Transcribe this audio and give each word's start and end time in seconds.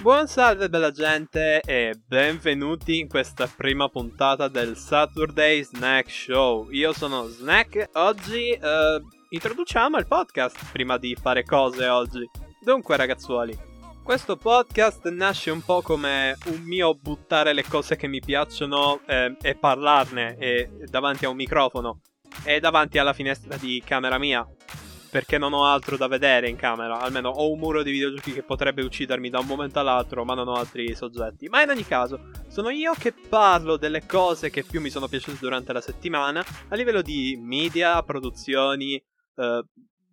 Buon 0.00 0.28
salve 0.28 0.70
bella 0.70 0.92
gente 0.92 1.60
e 1.60 1.92
benvenuti 2.06 3.00
in 3.00 3.06
questa 3.06 3.46
prima 3.46 3.90
puntata 3.90 4.48
del 4.48 4.74
Saturday 4.74 5.62
Snack 5.62 6.10
Show. 6.10 6.70
Io 6.70 6.94
sono 6.94 7.26
Snack, 7.26 7.90
oggi 7.92 8.58
uh, 8.58 9.06
introduciamo 9.28 9.98
il 9.98 10.06
podcast 10.06 10.70
prima 10.72 10.96
di 10.96 11.14
fare 11.20 11.44
cose 11.44 11.86
oggi. 11.86 12.26
Dunque 12.64 12.96
ragazzuoli, 12.96 13.54
questo 14.02 14.38
podcast 14.38 15.06
nasce 15.10 15.50
un 15.50 15.60
po' 15.60 15.82
come 15.82 16.34
un 16.46 16.62
mio 16.62 16.94
buttare 16.94 17.52
le 17.52 17.64
cose 17.64 17.96
che 17.96 18.06
mi 18.06 18.20
piacciono 18.20 19.00
eh, 19.04 19.36
e 19.42 19.54
parlarne 19.54 20.38
e 20.38 20.70
davanti 20.86 21.26
a 21.26 21.28
un 21.28 21.36
microfono 21.36 22.00
e 22.42 22.58
davanti 22.58 22.96
alla 22.96 23.12
finestra 23.12 23.54
di 23.58 23.82
camera 23.84 24.18
mia 24.18 24.46
perché 25.10 25.38
non 25.38 25.52
ho 25.52 25.66
altro 25.66 25.96
da 25.96 26.06
vedere 26.06 26.48
in 26.48 26.56
camera. 26.56 27.00
Almeno 27.00 27.30
ho 27.30 27.50
un 27.50 27.58
muro 27.58 27.82
di 27.82 27.90
videogiochi 27.90 28.32
che 28.32 28.42
potrebbe 28.42 28.82
uccidermi 28.82 29.28
da 29.28 29.40
un 29.40 29.46
momento 29.46 29.80
all'altro, 29.80 30.24
ma 30.24 30.34
non 30.34 30.48
ho 30.48 30.54
altri 30.54 30.94
soggetti. 30.94 31.48
Ma 31.48 31.62
in 31.62 31.70
ogni 31.70 31.84
caso, 31.84 32.30
sono 32.48 32.70
io 32.70 32.92
che 32.94 33.12
parlo 33.12 33.76
delle 33.76 34.06
cose 34.06 34.50
che 34.50 34.62
più 34.62 34.80
mi 34.80 34.90
sono 34.90 35.08
piaciute 35.08 35.38
durante 35.40 35.72
la 35.72 35.80
settimana 35.80 36.44
a 36.68 36.76
livello 36.76 37.02
di 37.02 37.36
media, 37.40 38.02
produzioni, 38.02 38.94
eh, 38.94 39.64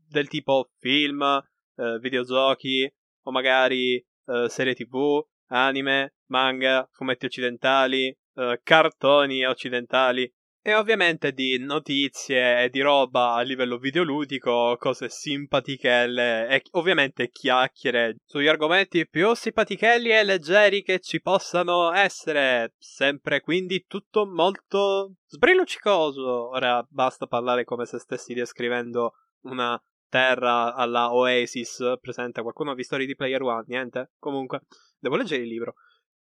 del 0.10 0.28
tipo 0.28 0.72
film, 0.80 1.22
eh, 1.22 2.00
videogiochi 2.00 2.92
o 3.24 3.32
magari 3.32 3.96
eh, 3.96 4.50
serie 4.50 4.74
tv, 4.74 5.24
anime, 5.48 6.16
manga, 6.28 6.88
fumetti 6.92 7.26
occidentali, 7.26 8.08
eh, 8.36 8.60
cartoni 8.64 9.46
occidentali 9.46 10.32
e 10.68 10.76
ovviamente 10.76 11.32
di 11.32 11.58
notizie 11.60 12.64
e 12.64 12.70
di 12.70 12.82
roba 12.82 13.36
a 13.36 13.42
livello 13.42 13.78
videoludico, 13.78 14.76
cose 14.78 15.08
simpaticelle 15.08 16.50
e 16.50 16.62
ovviamente 16.72 17.30
chiacchiere 17.30 18.18
sugli 18.26 18.48
argomenti 18.48 19.08
più 19.08 19.34
simpatichelli 19.34 20.10
e 20.10 20.26
leggeri 20.26 20.84
che 20.84 21.00
ci 21.00 21.22
possano 21.22 21.94
essere. 21.94 22.74
Sempre 22.80 23.40
quindi 23.40 23.86
tutto 23.88 24.26
molto 24.26 25.14
sbrilluccicoso. 25.28 26.50
Ora 26.50 26.86
basta 26.90 27.28
parlare 27.28 27.64
come 27.64 27.86
se 27.86 27.98
stessi 27.98 28.34
descrivendo 28.34 29.14
una 29.44 29.82
terra 30.10 30.76
alla 30.76 31.14
Oasis. 31.14 31.94
Presente 32.02 32.42
qualcuno 32.42 32.72
ha 32.72 32.76
visto 32.76 32.98
di 32.98 33.16
Player 33.16 33.42
One? 33.42 33.64
Niente? 33.68 34.12
Comunque, 34.20 34.64
devo 35.00 35.16
leggere 35.16 35.44
il 35.44 35.48
libro. 35.48 35.76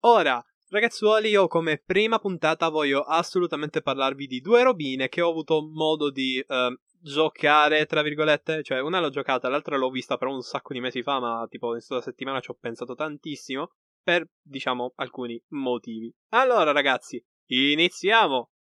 Ora, 0.04 0.42
Ragazzuoli, 0.72 1.28
io 1.28 1.48
come 1.48 1.82
prima 1.84 2.18
puntata 2.18 2.70
voglio 2.70 3.02
assolutamente 3.02 3.82
parlarvi 3.82 4.26
di 4.26 4.40
due 4.40 4.62
robine 4.62 5.10
che 5.10 5.20
ho 5.20 5.28
avuto 5.28 5.68
modo 5.70 6.10
di 6.10 6.38
eh, 6.38 6.78
giocare, 6.98 7.84
tra 7.84 8.00
virgolette. 8.00 8.62
Cioè, 8.62 8.80
una 8.80 8.98
l'ho 8.98 9.10
giocata, 9.10 9.50
l'altra 9.50 9.76
l'ho 9.76 9.90
vista 9.90 10.16
però 10.16 10.32
un 10.32 10.40
sacco 10.40 10.72
di 10.72 10.80
mesi 10.80 11.02
fa, 11.02 11.20
ma 11.20 11.46
tipo 11.50 11.66
in 11.66 11.72
questa 11.72 12.00
settimana 12.00 12.40
ci 12.40 12.52
ho 12.52 12.56
pensato 12.58 12.94
tantissimo. 12.94 13.72
Per, 14.02 14.26
diciamo, 14.40 14.94
alcuni 14.96 15.38
motivi. 15.48 16.10
Allora, 16.30 16.72
ragazzi, 16.72 17.22
iniziamo! 17.48 18.52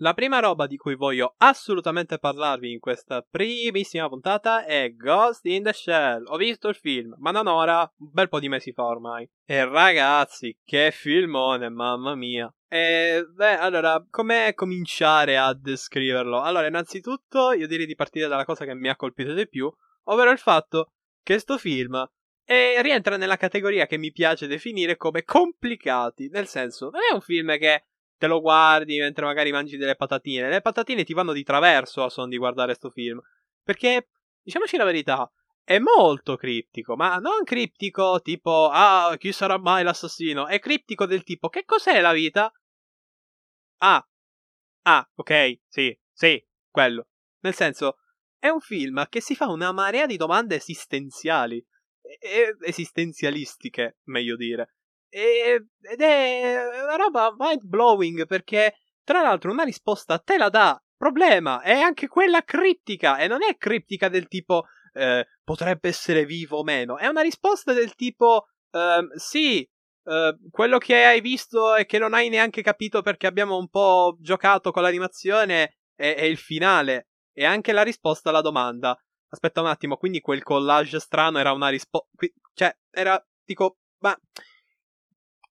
La 0.00 0.14
prima 0.14 0.38
roba 0.38 0.68
di 0.68 0.76
cui 0.76 0.94
voglio 0.94 1.34
assolutamente 1.38 2.20
parlarvi 2.20 2.70
in 2.70 2.78
questa 2.78 3.26
primissima 3.28 4.08
puntata 4.08 4.64
è 4.64 4.94
Ghost 4.94 5.44
in 5.46 5.64
the 5.64 5.72
Shell. 5.72 6.22
Ho 6.28 6.36
visto 6.36 6.68
il 6.68 6.76
film, 6.76 7.16
ma 7.18 7.32
non 7.32 7.48
ora, 7.48 7.80
un 7.80 8.10
bel 8.12 8.28
po' 8.28 8.38
di 8.38 8.48
mesi 8.48 8.70
fa 8.72 8.84
ormai. 8.84 9.28
E 9.44 9.64
ragazzi, 9.64 10.56
che 10.64 10.92
filmone, 10.92 11.68
mamma 11.68 12.14
mia. 12.14 12.48
E 12.68 13.26
beh, 13.28 13.58
allora, 13.58 14.06
come 14.08 14.52
cominciare 14.54 15.36
a 15.36 15.52
descriverlo? 15.52 16.42
Allora, 16.42 16.68
innanzitutto, 16.68 17.50
io 17.50 17.66
direi 17.66 17.86
di 17.86 17.96
partire 17.96 18.28
dalla 18.28 18.44
cosa 18.44 18.64
che 18.64 18.76
mi 18.76 18.88
ha 18.88 18.94
colpito 18.94 19.34
di 19.34 19.48
più, 19.48 19.68
ovvero 20.04 20.30
il 20.30 20.38
fatto 20.38 20.92
che 21.24 21.40
sto 21.40 21.58
film 21.58 22.08
e 22.44 22.80
rientra 22.82 23.16
nella 23.16 23.36
categoria 23.36 23.86
che 23.86 23.98
mi 23.98 24.12
piace 24.12 24.46
definire 24.46 24.96
come 24.96 25.24
complicati, 25.24 26.28
nel 26.28 26.46
senso, 26.46 26.88
non 26.88 27.02
è 27.10 27.12
un 27.12 27.20
film 27.20 27.58
che 27.58 27.87
te 28.18 28.26
lo 28.26 28.40
guardi 28.40 28.98
mentre 28.98 29.24
magari 29.24 29.52
mangi 29.52 29.76
delle 29.76 29.96
patatine. 29.96 30.48
Le 30.48 30.60
patatine 30.60 31.04
ti 31.04 31.14
vanno 31.14 31.32
di 31.32 31.44
traverso 31.44 32.02
a 32.02 32.10
son 32.10 32.28
di 32.28 32.36
guardare 32.36 32.74
sto 32.74 32.90
film. 32.90 33.20
Perché, 33.62 34.08
diciamoci 34.42 34.76
la 34.76 34.84
verità, 34.84 35.30
è 35.62 35.78
molto 35.78 36.36
criptico, 36.36 36.96
ma 36.96 37.16
non 37.16 37.44
criptico 37.44 38.20
tipo, 38.20 38.68
ah, 38.72 39.14
chi 39.18 39.32
sarà 39.32 39.58
mai 39.58 39.84
l'assassino? 39.84 40.46
È 40.46 40.58
criptico 40.58 41.06
del 41.06 41.22
tipo, 41.22 41.48
che 41.48 41.64
cos'è 41.64 42.00
la 42.00 42.12
vita? 42.12 42.52
Ah, 43.78 44.04
ah, 44.82 45.10
ok, 45.14 45.60
sì, 45.68 45.96
sì, 46.12 46.44
quello. 46.70 47.08
Nel 47.40 47.54
senso, 47.54 47.98
è 48.38 48.48
un 48.48 48.60
film 48.60 49.06
che 49.08 49.20
si 49.20 49.36
fa 49.36 49.48
una 49.48 49.72
marea 49.72 50.06
di 50.06 50.16
domande 50.16 50.56
esistenziali. 50.56 51.64
E- 52.00 52.56
esistenzialistiche, 52.62 53.98
meglio 54.04 54.36
dire. 54.36 54.77
E, 55.08 55.66
ed 55.80 56.00
è 56.00 56.82
una 56.82 56.96
roba 56.96 57.34
mind 57.36 57.64
blowing 57.64 58.26
perché, 58.26 58.78
tra 59.04 59.22
l'altro, 59.22 59.50
una 59.50 59.64
risposta 59.64 60.18
te 60.18 60.36
la 60.36 60.48
dà. 60.48 60.80
Problema, 60.96 61.60
è 61.60 61.78
anche 61.78 62.08
quella 62.08 62.42
criptica 62.42 63.18
e 63.18 63.28
non 63.28 63.44
è 63.44 63.56
criptica 63.56 64.08
del 64.08 64.26
tipo 64.26 64.64
eh, 64.94 65.26
potrebbe 65.44 65.88
essere 65.88 66.24
vivo 66.24 66.58
o 66.58 66.64
meno. 66.64 66.98
È 66.98 67.06
una 67.06 67.22
risposta 67.22 67.72
del 67.72 67.94
tipo 67.94 68.48
eh, 68.72 69.06
sì, 69.14 69.68
eh, 70.04 70.36
quello 70.50 70.78
che 70.78 71.04
hai 71.04 71.20
visto 71.20 71.76
e 71.76 71.86
che 71.86 71.98
non 71.98 72.14
hai 72.14 72.28
neanche 72.28 72.62
capito 72.62 73.02
perché 73.02 73.26
abbiamo 73.26 73.56
un 73.56 73.68
po' 73.68 74.16
giocato 74.20 74.70
con 74.70 74.82
l'animazione 74.82 75.78
è, 75.94 76.14
è 76.14 76.24
il 76.24 76.38
finale. 76.38 77.08
E 77.32 77.44
anche 77.44 77.72
la 77.72 77.82
risposta 77.82 78.30
alla 78.30 78.40
domanda. 78.40 78.98
Aspetta 79.30 79.60
un 79.60 79.68
attimo, 79.68 79.96
quindi 79.96 80.20
quel 80.20 80.42
collage 80.42 80.98
strano 80.98 81.38
era 81.38 81.52
una 81.52 81.68
risposta. 81.68 82.08
Cioè, 82.52 82.76
era. 82.90 83.22
Dico, 83.44 83.78
ma 83.98 84.18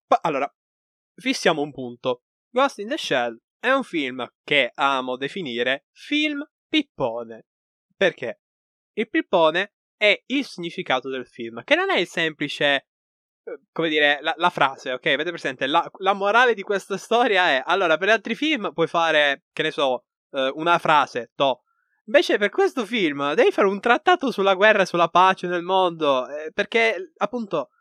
pa- 0.08 0.20
allora, 0.22 0.52
fissiamo 1.16 1.62
un 1.62 1.72
punto. 1.72 2.24
Ghost 2.50 2.80
in 2.80 2.88
the 2.88 2.98
Shell 2.98 3.38
è 3.60 3.72
un 3.72 3.84
film 3.84 4.26
che 4.44 4.72
amo 4.74 5.18
definire 5.18 5.88
film 5.92 6.44
pippone. 6.68 7.46
Perché? 7.96 8.42
Il 8.94 9.10
pippone 9.10 9.74
è 9.98 10.24
il 10.28 10.46
significato 10.46 11.10
del 11.10 11.28
film, 11.28 11.64
che 11.64 11.76
non 11.76 11.90
è 11.90 11.98
il 11.98 12.08
semplice, 12.08 12.88
eh, 13.44 13.60
come 13.72 13.90
dire, 13.90 14.20
la, 14.22 14.34
la 14.38 14.50
frase, 14.50 14.94
ok? 14.94 15.06
Avete 15.08 15.30
presente? 15.30 15.68
La, 15.68 15.88
la, 16.00 16.14
morale 16.14 16.54
di 16.54 16.62
questa 16.62 16.98
storia 16.98 17.50
è, 17.50 17.64
allora, 17.66 17.98
per 17.98 18.10
altri 18.10 18.36
film 18.36 18.72
puoi 18.74 18.88
fare, 18.88 19.46
che 19.52 19.64
ne 19.64 19.72
so, 19.72 20.06
eh, 20.32 20.52
una 20.56 20.78
frase, 20.78 21.32
to. 21.36 21.64
Invece 22.06 22.38
per 22.38 22.50
questo 22.50 22.86
film 22.86 23.34
devi 23.34 23.52
fare 23.52 23.68
un 23.68 23.82
trattato 23.82 24.32
sulla 24.32 24.54
guerra 24.54 24.84
e 24.84 24.86
sulla 24.86 25.10
pace 25.10 25.48
nel 25.48 25.64
mondo, 25.64 26.28
eh, 26.30 26.52
perché 26.54 27.12
appunto 27.18 27.72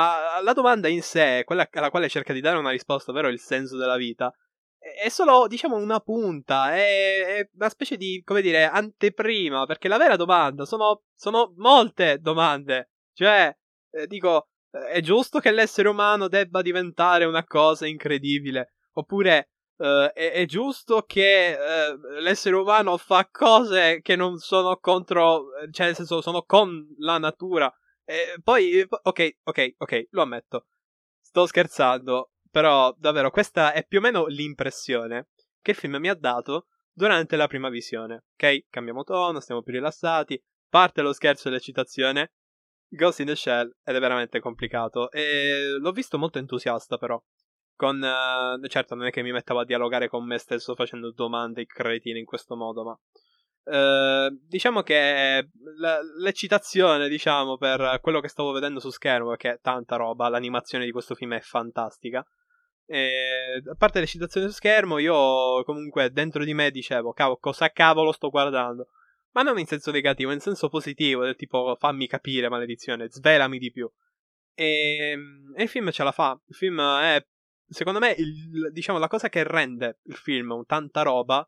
la 0.00 0.52
domanda 0.52 0.88
in 0.88 1.02
sé, 1.02 1.42
quella 1.44 1.68
alla 1.70 1.90
quale 1.90 2.08
cerca 2.08 2.32
di 2.32 2.40
dare 2.40 2.58
una 2.58 2.70
risposta, 2.70 3.10
ovvero 3.10 3.28
il 3.28 3.38
senso 3.38 3.76
della 3.76 3.96
vita, 3.96 4.34
è 4.78 5.08
solo, 5.08 5.46
diciamo, 5.46 5.76
una 5.76 6.00
punta, 6.00 6.74
è, 6.74 7.38
è, 7.38 7.50
una 7.54 7.68
specie 7.68 7.96
di, 7.96 8.22
come 8.24 8.42
dire, 8.42 8.64
anteprima, 8.66 9.64
perché 9.66 9.88
la 9.88 9.96
vera 9.96 10.16
domanda 10.16 10.64
sono, 10.66 11.02
sono 11.14 11.52
molte 11.56 12.18
domande. 12.20 12.90
Cioè, 13.12 13.56
eh, 13.90 14.06
dico, 14.06 14.48
è 14.70 15.00
giusto 15.00 15.38
che 15.38 15.52
l'essere 15.52 15.88
umano 15.88 16.28
debba 16.28 16.60
diventare 16.60 17.24
una 17.24 17.44
cosa 17.44 17.86
incredibile? 17.86 18.72
Oppure 18.94 19.50
eh, 19.78 20.10
è, 20.12 20.32
è, 20.32 20.44
giusto 20.44 21.02
che 21.06 21.52
eh, 21.52 21.98
l'essere 22.20 22.56
umano 22.56 22.96
fa 22.96 23.26
cose 23.30 24.00
che 24.02 24.16
non 24.16 24.38
sono 24.38 24.76
contro, 24.78 25.46
cioè 25.70 25.86
nel 25.86 25.94
senso 25.94 26.20
sono 26.20 26.42
con 26.42 26.94
la 26.98 27.18
natura? 27.18 27.72
E 28.04 28.38
poi, 28.42 28.86
ok, 28.88 29.36
ok, 29.42 29.74
ok, 29.78 30.06
lo 30.10 30.22
ammetto. 30.22 30.66
Sto 31.20 31.46
scherzando, 31.46 32.32
però 32.50 32.94
davvero 32.98 33.30
questa 33.30 33.72
è 33.72 33.86
più 33.86 33.98
o 33.98 34.00
meno 34.02 34.26
l'impressione 34.26 35.28
che 35.60 35.70
il 35.72 35.76
film 35.76 35.96
mi 35.96 36.08
ha 36.08 36.14
dato 36.14 36.66
durante 36.92 37.36
la 37.36 37.46
prima 37.46 37.68
visione. 37.68 38.24
Ok, 38.34 38.66
cambiamo 38.68 39.04
tono, 39.04 39.40
stiamo 39.40 39.62
più 39.62 39.72
rilassati, 39.72 40.40
parte 40.68 41.02
lo 41.02 41.12
scherzo 41.12 41.48
e 41.48 41.52
l'eccitazione. 41.52 42.32
Ghost 42.86 43.20
in 43.20 43.26
the 43.26 43.34
Shell 43.34 43.74
ed 43.82 43.96
è 43.96 43.98
veramente 43.98 44.38
complicato 44.38 45.10
e 45.10 45.76
l'ho 45.78 45.90
visto 45.90 46.18
molto 46.18 46.38
entusiasta 46.38 46.96
però. 46.96 47.20
Con, 47.74 48.00
uh, 48.00 48.64
certo 48.68 48.94
non 48.94 49.06
è 49.06 49.10
che 49.10 49.22
mi 49.22 49.32
mettavo 49.32 49.60
a 49.60 49.64
dialogare 49.64 50.08
con 50.08 50.24
me 50.24 50.38
stesso 50.38 50.76
facendo 50.76 51.10
domande 51.10 51.66
cretine 51.66 52.20
in 52.20 52.24
questo 52.24 52.54
modo, 52.54 52.84
ma 52.84 52.98
Uh, 53.64 54.28
diciamo 54.46 54.82
che 54.82 55.48
l'eccitazione, 56.18 57.08
diciamo, 57.08 57.56
per 57.56 57.98
quello 58.02 58.20
che 58.20 58.28
stavo 58.28 58.52
vedendo 58.52 58.78
su 58.78 58.90
schermo, 58.90 59.30
perché 59.30 59.52
è 59.52 59.60
tanta 59.60 59.96
roba, 59.96 60.28
l'animazione 60.28 60.84
di 60.84 60.90
questo 60.90 61.14
film 61.14 61.34
è 61.34 61.40
fantastica. 61.40 62.24
E, 62.86 63.62
a 63.66 63.74
parte 63.76 64.00
l'eccitazione 64.00 64.48
su 64.48 64.52
schermo, 64.52 64.98
io 64.98 65.64
comunque 65.64 66.10
dentro 66.10 66.44
di 66.44 66.52
me 66.52 66.70
dicevo, 66.70 67.12
cavolo, 67.12 67.38
cosa 67.38 67.70
cavolo 67.70 68.12
sto 68.12 68.28
guardando? 68.28 68.88
Ma 69.32 69.42
non 69.42 69.58
in 69.58 69.66
senso 69.66 69.90
negativo, 69.90 70.30
in 70.30 70.40
senso 70.40 70.68
positivo, 70.68 71.24
del 71.24 71.36
tipo 71.36 71.76
fammi 71.78 72.06
capire, 72.06 72.48
maledizione, 72.48 73.08
svelami 73.08 73.58
di 73.58 73.70
più. 73.72 73.90
E, 74.54 75.16
e 75.56 75.62
il 75.62 75.68
film 75.68 75.90
ce 75.90 76.04
la 76.04 76.12
fa. 76.12 76.38
Il 76.46 76.54
film 76.54 76.80
è, 76.80 77.26
secondo 77.66 77.98
me, 77.98 78.14
il, 78.16 78.70
diciamo, 78.70 78.98
la 78.98 79.08
cosa 79.08 79.28
che 79.28 79.42
rende 79.42 80.00
il 80.04 80.14
film 80.14 80.64
tanta 80.66 81.02
roba 81.02 81.44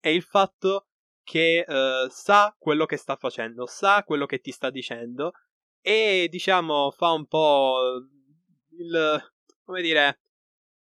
è 0.00 0.08
il 0.08 0.22
fatto 0.22 0.88
che 1.30 1.64
uh, 1.64 2.08
sa 2.10 2.52
quello 2.58 2.86
che 2.86 2.96
sta 2.96 3.14
facendo, 3.14 3.64
sa 3.66 4.02
quello 4.02 4.26
che 4.26 4.40
ti 4.40 4.50
sta 4.50 4.68
dicendo 4.68 5.30
e 5.80 6.26
diciamo 6.28 6.90
fa 6.90 7.12
un 7.12 7.26
po' 7.26 8.02
il 8.76 9.32
come 9.64 9.80
dire, 9.80 10.18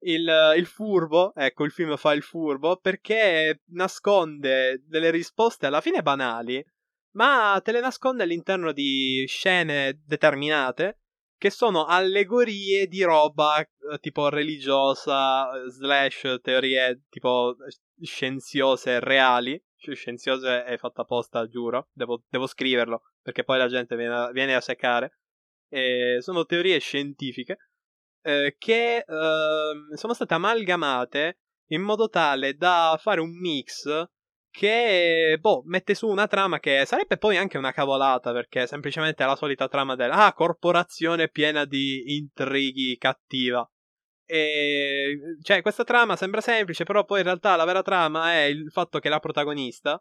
il, 0.05 0.53
il, 0.57 0.65
furbo, 0.65 1.35
ecco, 1.35 1.65
il 1.65 1.71
film 1.71 1.95
fa 1.97 2.13
il 2.13 2.23
furbo 2.23 2.77
perché 2.77 3.61
nasconde 3.67 4.81
delle 4.87 5.11
risposte 5.11 5.67
alla 5.67 5.81
fine 5.81 6.01
banali, 6.01 6.65
ma 7.11 7.61
te 7.63 7.71
le 7.71 7.81
nasconde 7.81 8.23
all'interno 8.23 8.71
di 8.71 9.23
scene 9.27 10.01
determinate 10.03 11.01
che 11.37 11.51
sono 11.51 11.85
allegorie 11.85 12.87
di 12.87 13.03
roba 13.03 13.59
eh, 13.59 13.67
tipo 13.99 14.27
religiosa, 14.29 15.47
slash 15.67 16.39
teorie 16.41 17.03
tipo 17.09 17.55
scienziose 18.01 18.99
reali. 18.99 19.61
Scienziose 19.79 20.63
è 20.63 20.77
fatta 20.77 21.01
apposta, 21.01 21.47
giuro. 21.47 21.89
Devo, 21.93 22.23
devo 22.29 22.47
scriverlo 22.47 23.01
perché 23.21 23.43
poi 23.43 23.57
la 23.57 23.67
gente 23.67 23.95
viene 23.95 24.13
a, 24.13 24.31
viene 24.31 24.55
a 24.55 24.61
seccare. 24.61 25.19
E 25.69 26.17
sono 26.19 26.45
teorie 26.45 26.79
scientifiche 26.79 27.57
eh, 28.21 28.55
che 28.57 28.97
eh, 28.97 29.03
sono 29.95 30.13
state 30.13 30.33
amalgamate 30.33 31.39
in 31.71 31.81
modo 31.81 32.09
tale 32.09 32.55
da 32.55 32.97
fare 32.99 33.21
un 33.21 33.37
mix 33.37 34.07
che 34.51 35.37
boh, 35.39 35.61
mette 35.65 35.93
su 35.93 36.07
una 36.07 36.27
trama 36.27 36.59
che 36.59 36.83
sarebbe 36.85 37.17
poi 37.17 37.37
anche 37.37 37.57
una 37.57 37.71
cavolata 37.71 38.31
perché 38.31 38.65
semplicemente 38.65 39.23
è 39.23 39.27
la 39.27 39.35
solita 39.35 39.67
trama 39.67 39.95
del 39.95 40.11
ah, 40.11 40.33
corporazione 40.33 41.29
piena 41.29 41.65
di 41.65 42.15
intrighi 42.15 42.97
cattiva. 42.97 43.69
E 44.31 45.37
cioè, 45.41 45.63
questa 45.63 45.83
trama 45.83 46.15
sembra 46.15 46.39
semplice, 46.39 46.83
però 46.83 47.03
poi 47.03 47.19
in 47.19 47.25
realtà 47.25 47.55
la 47.55 47.65
vera 47.65 47.81
trama 47.81 48.33
è 48.33 48.43
il 48.43 48.69
fatto 48.71 48.99
che 48.99 49.09
la 49.09 49.19
protagonista 49.19 49.99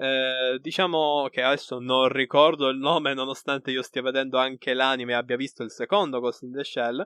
eh, 0.00 0.58
diciamo 0.60 1.28
che 1.30 1.42
adesso 1.42 1.78
non 1.78 2.08
ricordo 2.08 2.68
il 2.68 2.78
nome, 2.78 3.12
nonostante 3.12 3.70
io 3.70 3.82
stia 3.82 4.00
vedendo 4.00 4.38
anche 4.38 4.72
l'anime 4.72 5.12
e 5.12 5.16
abbia 5.16 5.36
visto 5.36 5.62
il 5.62 5.70
secondo 5.70 6.20
Ghost 6.20 6.42
in 6.42 6.52
the 6.52 6.64
Shell. 6.64 7.04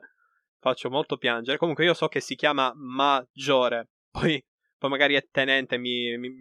Faccio 0.59 0.89
molto 0.89 1.17
piangere. 1.17 1.57
Comunque, 1.57 1.83
io 1.83 1.93
so 1.93 2.07
che 2.07 2.21
si 2.21 2.35
chiama 2.35 2.71
Maggiore. 2.73 3.89
Poi, 4.15 4.41
poi 4.77 4.89
magari 4.89 5.15
è 5.15 5.27
tenente, 5.29 5.77
mi, 5.77 6.17
mi, 6.17 6.31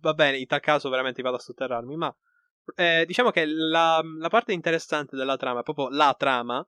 va 0.00 0.14
bene, 0.14 0.38
in 0.38 0.46
tal 0.46 0.60
caso 0.60 0.88
veramente 0.88 1.20
vado 1.20 1.36
a 1.36 1.40
sotterrarmi, 1.40 1.94
ma 1.94 2.16
eh, 2.74 3.04
diciamo 3.06 3.30
che 3.30 3.44
la, 3.44 4.00
la, 4.18 4.28
parte 4.30 4.54
interessante 4.54 5.14
della 5.14 5.36
trama, 5.36 5.62
proprio 5.62 5.90
la 5.90 6.14
trama, 6.16 6.66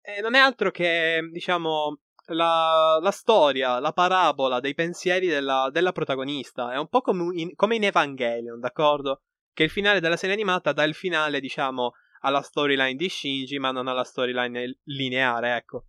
eh, 0.00 0.20
non 0.20 0.34
è 0.34 0.40
altro 0.40 0.72
che, 0.72 1.20
diciamo, 1.30 2.00
la, 2.26 2.98
la, 3.00 3.10
storia, 3.10 3.78
la 3.78 3.92
parabola 3.92 4.60
dei 4.60 4.74
pensieri 4.74 5.26
della, 5.26 5.68
della 5.70 5.92
protagonista. 5.92 6.72
È 6.72 6.78
un 6.78 6.88
po' 6.88 7.00
come 7.00 7.40
in, 7.40 7.54
come 7.54 7.76
in 7.76 7.84
Evangelion, 7.84 8.60
d'accordo? 8.60 9.22
Che 9.52 9.62
il 9.62 9.70
finale 9.70 10.00
della 10.00 10.16
serie 10.16 10.34
animata 10.34 10.72
dà 10.72 10.84
il 10.84 10.94
finale, 10.94 11.40
diciamo, 11.40 11.92
alla 12.20 12.42
storyline 12.42 12.94
di 12.94 13.08
Shinji, 13.08 13.58
ma 13.58 13.70
non 13.70 13.88
alla 13.88 14.04
storyline 14.04 14.78
lineare, 14.84 15.56
ecco. 15.56 15.86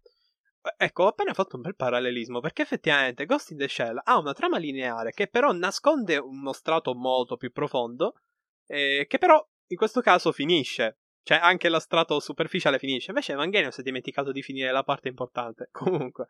Ecco, 0.78 1.04
ho 1.04 1.08
appena 1.08 1.34
fatto 1.34 1.58
un 1.58 1.62
bel 1.62 1.76
parallelismo 1.76 2.40
perché 2.40 2.64
effettivamente 2.64 3.28
Ghost 3.28 3.52
in 3.52 3.58
the 3.58 3.68
Shell 3.68 4.02
ha 4.04 4.18
una 4.18 4.34
trama 4.34 4.58
lineare 4.58 5.12
che 5.12 5.28
però 5.28 5.52
nasconde 5.52 6.18
uno 6.18 6.54
strato 6.54 6.96
molto 6.96 7.38
più 7.38 7.52
profondo, 7.52 8.16
eh, 8.66 9.06
che 9.08 9.18
però 9.20 9.48
in 9.68 9.78
questo 9.78 10.02
caso 10.02 10.32
finisce. 10.32 10.98
Cioè, 11.26 11.40
anche 11.42 11.70
lo 11.70 11.80
strato 11.80 12.20
superficiale 12.20 12.78
finisce. 12.78 13.10
Invece 13.10 13.32
Evangelion 13.32 13.72
si 13.72 13.80
è 13.80 13.84
dimenticato 13.84 14.32
di 14.32 14.44
finire 14.44 14.72
la 14.72 14.84
parte 14.84 15.08
importante. 15.08 15.70
Comunque. 15.74 16.28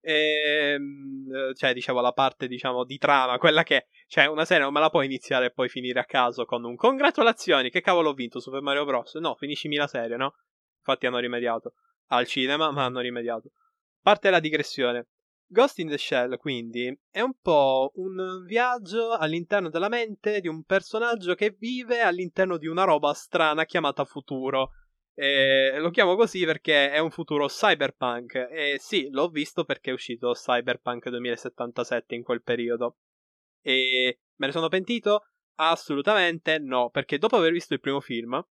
Ehm, 0.00 1.52
cioè, 1.52 1.74
diciamo, 1.74 2.00
la 2.00 2.12
parte, 2.12 2.48
diciamo, 2.48 2.84
di 2.84 2.96
trama, 2.96 3.36
quella 3.36 3.62
che, 3.64 3.88
cioè, 4.06 4.24
una 4.24 4.46
serie 4.46 4.64
non 4.64 4.72
me 4.72 4.80
la 4.80 4.88
puoi 4.88 5.04
iniziare 5.04 5.46
e 5.46 5.50
poi 5.50 5.68
finire 5.68 6.00
a 6.00 6.06
caso 6.06 6.46
con 6.46 6.64
un 6.64 6.74
congratulazioni, 6.74 7.68
che 7.68 7.82
cavolo 7.82 8.08
ho 8.08 8.14
vinto, 8.14 8.40
Super 8.40 8.62
Mario 8.62 8.86
Bros. 8.86 9.14
No, 9.16 9.34
finiscimi 9.34 9.76
la 9.76 9.86
serie, 9.86 10.16
no? 10.16 10.36
Infatti 10.78 11.04
hanno 11.04 11.18
rimediato 11.18 11.74
al 12.06 12.26
cinema, 12.26 12.70
ma 12.70 12.86
hanno 12.86 13.00
rimediato. 13.00 13.50
Parte 14.00 14.30
la 14.30 14.40
digressione. 14.40 15.08
Ghost 15.52 15.80
in 15.80 15.88
the 15.88 15.98
Shell, 15.98 16.36
quindi, 16.36 16.96
è 17.10 17.20
un 17.20 17.32
po' 17.42 17.90
un 17.96 18.44
viaggio 18.46 19.10
all'interno 19.10 19.68
della 19.68 19.88
mente 19.88 20.40
di 20.40 20.46
un 20.46 20.62
personaggio 20.62 21.34
che 21.34 21.56
vive 21.58 22.02
all'interno 22.02 22.56
di 22.56 22.68
una 22.68 22.84
roba 22.84 23.12
strana 23.14 23.64
chiamata 23.64 24.04
futuro. 24.04 24.70
E 25.12 25.76
lo 25.78 25.90
chiamo 25.90 26.14
così 26.14 26.44
perché 26.44 26.92
è 26.92 26.98
un 26.98 27.10
futuro 27.10 27.48
cyberpunk. 27.48 28.46
E 28.48 28.76
sì, 28.78 29.08
l'ho 29.10 29.28
visto 29.28 29.64
perché 29.64 29.90
è 29.90 29.92
uscito 29.92 30.32
Cyberpunk 30.34 31.08
2077 31.08 32.14
in 32.14 32.22
quel 32.22 32.42
periodo. 32.42 32.98
E 33.60 34.20
me 34.36 34.46
ne 34.46 34.52
sono 34.52 34.68
pentito? 34.68 35.24
Assolutamente 35.56 36.60
no, 36.60 36.90
perché 36.90 37.18
dopo 37.18 37.36
aver 37.36 37.50
visto 37.50 37.74
il 37.74 37.80
primo 37.80 38.00
film, 38.00 38.34
a 38.34 38.46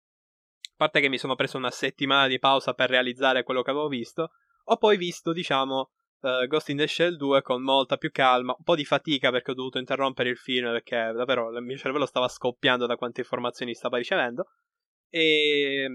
parte 0.76 1.00
che 1.00 1.10
mi 1.10 1.20
sono 1.20 1.36
preso 1.36 1.58
una 1.58 1.70
settimana 1.70 2.26
di 2.26 2.40
pausa 2.40 2.74
per 2.74 2.90
realizzare 2.90 3.44
quello 3.44 3.62
che 3.62 3.70
avevo 3.70 3.88
visto, 3.88 4.32
ho 4.64 4.78
poi 4.78 4.98
visto, 4.98 5.32
diciamo, 5.32 5.92
uh, 6.22 6.46
Ghost 6.48 6.70
in 6.70 6.78
the 6.78 6.88
Shell 6.88 7.16
2 7.16 7.42
con 7.42 7.62
molta 7.62 7.98
più 7.98 8.12
calma, 8.12 8.56
un 8.58 8.64
po' 8.64 8.76
di 8.76 8.86
fatica 8.86 9.32
perché 9.32 9.52
ho 9.52 9.56
dovuto 9.56 9.78
interrompere 9.78 10.30
il 10.30 10.38
film 10.38 10.72
perché 10.72 11.12
davvero 11.16 11.52
il 11.52 11.64
mio 11.64 11.78
cervello 11.78 12.06
stava 12.06 12.28
scoppiando 12.28 12.86
da 12.86 12.96
quante 12.96 13.22
informazioni 13.22 13.74
stava 13.74 13.98
ricevendo. 13.98 14.46
E 15.10 15.88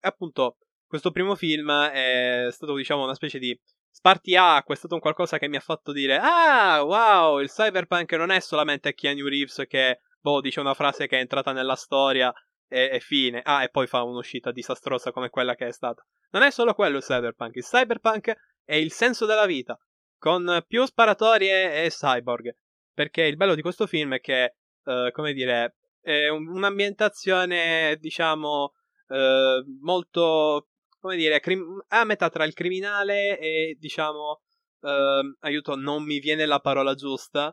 appunto, 0.00 0.58
questo 0.86 1.10
primo 1.10 1.34
film 1.34 1.70
è 1.70 2.48
stato, 2.50 2.74
diciamo, 2.74 3.04
una 3.04 3.14
specie 3.14 3.38
di 3.38 3.58
spartiacque, 3.90 4.74
è 4.74 4.78
stato 4.78 4.94
un 4.94 5.00
qualcosa 5.00 5.38
che 5.38 5.48
mi 5.48 5.56
ha 5.56 5.60
fatto 5.60 5.92
dire 5.92 6.18
Ah, 6.20 6.82
wow, 6.82 7.40
il 7.40 7.50
cyberpunk 7.50 8.12
non 8.12 8.30
è 8.30 8.40
solamente 8.40 8.94
Keanu 8.94 9.26
Reeves 9.26 9.64
che, 9.68 10.00
boh, 10.20 10.40
dice 10.40 10.60
una 10.60 10.74
frase 10.74 11.06
che 11.06 11.18
è 11.18 11.20
entrata 11.20 11.52
nella 11.52 11.74
storia 11.74 12.32
e, 12.68 12.90
e 12.92 13.00
fine. 13.00 13.40
Ah, 13.44 13.62
e 13.62 13.70
poi 13.70 13.86
fa 13.86 14.02
un'uscita 14.02 14.52
disastrosa 14.52 15.10
come 15.10 15.30
quella 15.30 15.54
che 15.54 15.66
è 15.66 15.72
stata. 15.72 16.04
Non 16.30 16.42
è 16.42 16.50
solo 16.50 16.74
quello 16.74 16.98
il 16.98 17.02
cyberpunk, 17.02 17.56
il 17.56 17.64
cyberpunk 17.64 18.34
è 18.68 18.74
il 18.74 18.92
senso 18.92 19.24
della 19.24 19.46
vita, 19.46 19.78
con 20.18 20.62
più 20.66 20.84
sparatorie 20.84 21.84
e 21.84 21.88
cyborg. 21.88 22.54
Perché 22.92 23.22
il 23.22 23.36
bello 23.36 23.54
di 23.54 23.62
questo 23.62 23.86
film 23.86 24.16
è 24.16 24.20
che, 24.20 24.56
uh, 24.84 25.10
come 25.10 25.32
dire, 25.32 25.76
è 26.02 26.28
un, 26.28 26.46
un'ambientazione, 26.48 27.96
diciamo, 27.98 28.74
uh, 29.06 29.64
molto, 29.80 30.68
come 30.98 31.16
dire, 31.16 31.40
crim- 31.40 31.82
a 31.88 32.04
metà 32.04 32.28
tra 32.28 32.44
il 32.44 32.52
criminale 32.52 33.38
e, 33.38 33.76
diciamo, 33.78 34.42
uh, 34.80 35.36
aiuto, 35.40 35.74
non 35.74 36.04
mi 36.04 36.18
viene 36.18 36.44
la 36.44 36.60
parola 36.60 36.92
giusta. 36.92 37.50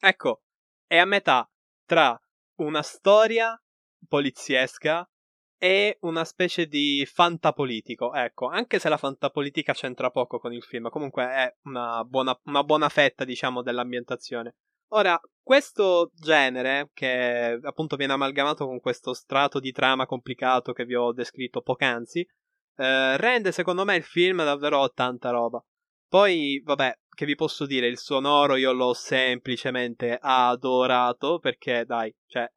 Ecco, 0.00 0.42
è 0.84 0.96
a 0.96 1.04
metà 1.04 1.48
tra 1.84 2.20
una 2.56 2.82
storia 2.82 3.56
poliziesca 4.08 5.08
e 5.58 5.98
una 6.02 6.24
specie 6.24 6.66
di 6.66 7.06
fantapolitico. 7.10 8.12
Ecco, 8.14 8.46
anche 8.48 8.78
se 8.78 8.88
la 8.88 8.96
fantapolitica 8.96 9.72
c'entra 9.72 10.10
poco 10.10 10.38
con 10.38 10.52
il 10.52 10.62
film, 10.62 10.88
comunque 10.88 11.24
è 11.24 11.56
una 11.64 12.04
buona, 12.04 12.38
una 12.44 12.62
buona 12.62 12.88
fetta, 12.88 13.24
diciamo, 13.24 13.62
dell'ambientazione. 13.62 14.56
Ora, 14.90 15.18
questo 15.42 16.10
genere, 16.14 16.90
che 16.92 17.58
appunto 17.62 17.96
viene 17.96 18.12
amalgamato 18.12 18.66
con 18.66 18.80
questo 18.80 19.14
strato 19.14 19.58
di 19.58 19.72
trama 19.72 20.06
complicato 20.06 20.72
che 20.72 20.84
vi 20.84 20.94
ho 20.94 21.12
descritto 21.12 21.60
poc'anzi, 21.60 22.20
eh, 22.20 23.16
rende 23.16 23.52
secondo 23.52 23.84
me 23.84 23.96
il 23.96 24.04
film 24.04 24.44
davvero 24.44 24.88
tanta 24.92 25.30
roba. 25.30 25.64
Poi, 26.08 26.60
vabbè, 26.64 26.98
che 27.08 27.26
vi 27.26 27.34
posso 27.34 27.66
dire, 27.66 27.88
il 27.88 27.98
sonoro 27.98 28.54
io 28.56 28.72
l'ho 28.72 28.94
semplicemente 28.94 30.16
adorato 30.20 31.40
perché, 31.40 31.84
dai, 31.84 32.14
cioè, 32.26 32.48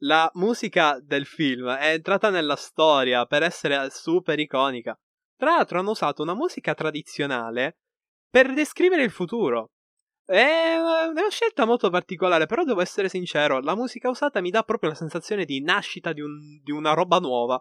la 0.00 0.30
musica 0.34 0.98
del 1.00 1.26
film 1.26 1.68
è 1.70 1.92
entrata 1.92 2.30
nella 2.30 2.56
storia 2.56 3.24
per 3.26 3.42
essere 3.42 3.88
super 3.90 4.38
iconica. 4.38 4.98
Tra 5.36 5.56
l'altro 5.56 5.78
hanno 5.78 5.90
usato 5.90 6.22
una 6.22 6.34
musica 6.34 6.74
tradizionale 6.74 7.78
per 8.28 8.52
descrivere 8.52 9.02
il 9.02 9.10
futuro. 9.10 9.70
È 10.24 10.76
una 10.76 11.30
scelta 11.30 11.64
molto 11.64 11.88
particolare, 11.88 12.46
però 12.46 12.64
devo 12.64 12.80
essere 12.80 13.08
sincero, 13.08 13.60
la 13.60 13.76
musica 13.76 14.08
usata 14.08 14.40
mi 14.40 14.50
dà 14.50 14.62
proprio 14.64 14.90
la 14.90 14.96
sensazione 14.96 15.44
di 15.44 15.62
nascita 15.62 16.12
di, 16.12 16.20
un, 16.20 16.60
di 16.62 16.72
una 16.72 16.94
roba 16.94 17.18
nuova. 17.18 17.60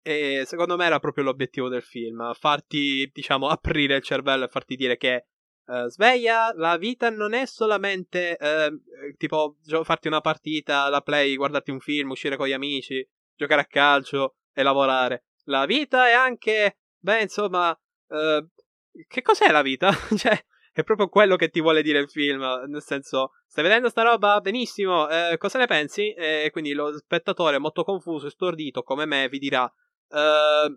E 0.00 0.44
secondo 0.46 0.76
me 0.76 0.86
era 0.86 1.00
proprio 1.00 1.24
l'obiettivo 1.24 1.68
del 1.68 1.82
film, 1.82 2.32
farti, 2.32 3.10
diciamo, 3.12 3.48
aprire 3.48 3.96
il 3.96 4.02
cervello 4.02 4.44
e 4.44 4.48
farti 4.48 4.74
dire 4.74 4.96
che 4.96 5.26
Uh, 5.68 5.86
sveglia, 5.88 6.50
la 6.56 6.78
vita 6.78 7.10
non 7.10 7.34
è 7.34 7.44
solamente 7.44 8.38
uh, 8.40 9.14
tipo 9.18 9.56
gio- 9.62 9.84
farti 9.84 10.08
una 10.08 10.22
partita, 10.22 10.88
la 10.88 11.02
play, 11.02 11.36
guardarti 11.36 11.70
un 11.70 11.78
film, 11.78 12.08
uscire 12.08 12.38
con 12.38 12.46
gli 12.46 12.54
amici, 12.54 13.06
giocare 13.36 13.60
a 13.60 13.66
calcio 13.66 14.36
e 14.54 14.62
lavorare. 14.62 15.24
La 15.44 15.66
vita 15.66 16.08
è 16.08 16.12
anche, 16.12 16.78
beh, 16.96 17.20
insomma, 17.20 17.68
uh, 17.68 18.48
che 19.06 19.20
cos'è 19.20 19.50
la 19.50 19.60
vita? 19.60 19.92
cioè, 20.16 20.42
è 20.72 20.82
proprio 20.84 21.10
quello 21.10 21.36
che 21.36 21.50
ti 21.50 21.60
vuole 21.60 21.82
dire 21.82 21.98
il 21.98 22.08
film, 22.08 22.40
nel 22.66 22.82
senso, 22.82 23.32
stai 23.46 23.62
vedendo 23.62 23.90
sta 23.90 24.00
roba? 24.00 24.40
Benissimo, 24.40 25.06
cosa 25.36 25.58
ne 25.58 25.66
pensi? 25.66 26.14
E 26.14 26.48
quindi 26.50 26.72
lo 26.72 26.96
spettatore 26.96 27.58
molto 27.58 27.84
confuso 27.84 28.28
e 28.28 28.30
stordito 28.30 28.82
come 28.82 29.04
me 29.04 29.28
vi 29.28 29.38
dirà, 29.38 29.70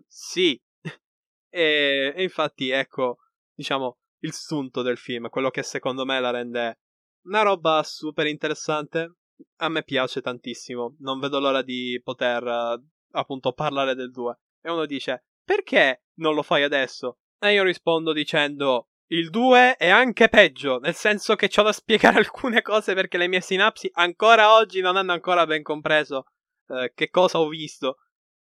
sì. 0.06 0.60
e, 1.48 2.12
e 2.14 2.22
infatti, 2.22 2.70
ecco, 2.70 3.18
diciamo, 3.54 3.98
il 4.22 4.32
sunto 4.32 4.82
del 4.82 4.98
film, 4.98 5.28
quello 5.28 5.50
che 5.50 5.62
secondo 5.62 6.04
me 6.04 6.20
la 6.20 6.30
rende 6.30 6.78
una 7.24 7.42
roba 7.42 7.82
super 7.84 8.26
interessante. 8.26 9.16
A 9.56 9.68
me 9.68 9.82
piace 9.82 10.20
tantissimo, 10.20 10.96
non 11.00 11.18
vedo 11.18 11.40
l'ora 11.40 11.62
di 11.62 12.00
poter 12.02 12.42
uh, 12.44 12.82
appunto 13.12 13.52
parlare 13.52 13.94
del 13.94 14.10
2. 14.10 14.38
E 14.60 14.70
uno 14.70 14.86
dice, 14.86 15.24
perché 15.44 16.04
non 16.18 16.34
lo 16.34 16.42
fai 16.42 16.62
adesso? 16.62 17.18
E 17.38 17.52
io 17.52 17.64
rispondo 17.64 18.12
dicendo 18.12 18.88
il 19.08 19.30
2 19.30 19.76
è 19.76 19.88
anche 19.88 20.28
peggio, 20.28 20.78
nel 20.78 20.94
senso 20.94 21.34
che 21.34 21.50
ho 21.54 21.62
da 21.62 21.72
spiegare 21.72 22.18
alcune 22.18 22.62
cose 22.62 22.94
perché 22.94 23.18
le 23.18 23.28
mie 23.28 23.40
sinapsi 23.40 23.90
ancora 23.94 24.54
oggi 24.54 24.80
non 24.80 24.96
hanno 24.96 25.12
ancora 25.12 25.44
ben 25.44 25.62
compreso 25.62 26.26
eh, 26.68 26.92
che 26.94 27.10
cosa 27.10 27.38
ho 27.38 27.48
visto. 27.48 27.98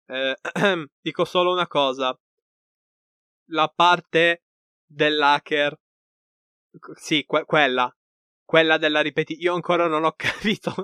Eh, 0.07 0.37
dico 1.01 1.25
solo 1.25 1.53
una 1.53 1.67
cosa. 1.67 2.19
La 3.51 3.73
parte 3.75 4.48
dell'hacker. 4.89 5.79
Sì, 6.95 7.25
que- 7.25 7.45
quella. 7.45 7.95
Quella 8.45 8.79
della 8.79 9.01
ripetizione. 9.01 9.51
Io 9.51 9.55
ancora 9.55 9.87
non 9.87 10.05
ho 10.05 10.13
capito 10.17 10.75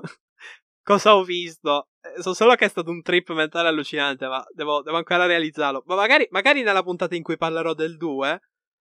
cosa 0.85 1.15
ho 1.15 1.23
visto. 1.23 1.89
Eh, 1.99 2.21
so 2.21 2.33
solo 2.33 2.55
che 2.55 2.65
è 2.65 2.69
stato 2.69 2.91
un 2.91 3.01
trip 3.01 3.31
mentale 3.33 3.67
allucinante, 3.69 4.27
ma 4.27 4.45
devo, 4.53 4.81
devo 4.83 4.97
ancora 4.97 5.25
realizzarlo. 5.25 5.83
Ma 5.87 5.95
magari, 5.95 6.27
magari, 6.29 6.61
nella 6.61 6.83
puntata 6.83 7.15
in 7.15 7.23
cui 7.23 7.37
parlerò 7.37 7.73
del 7.73 7.97
2, 7.97 8.39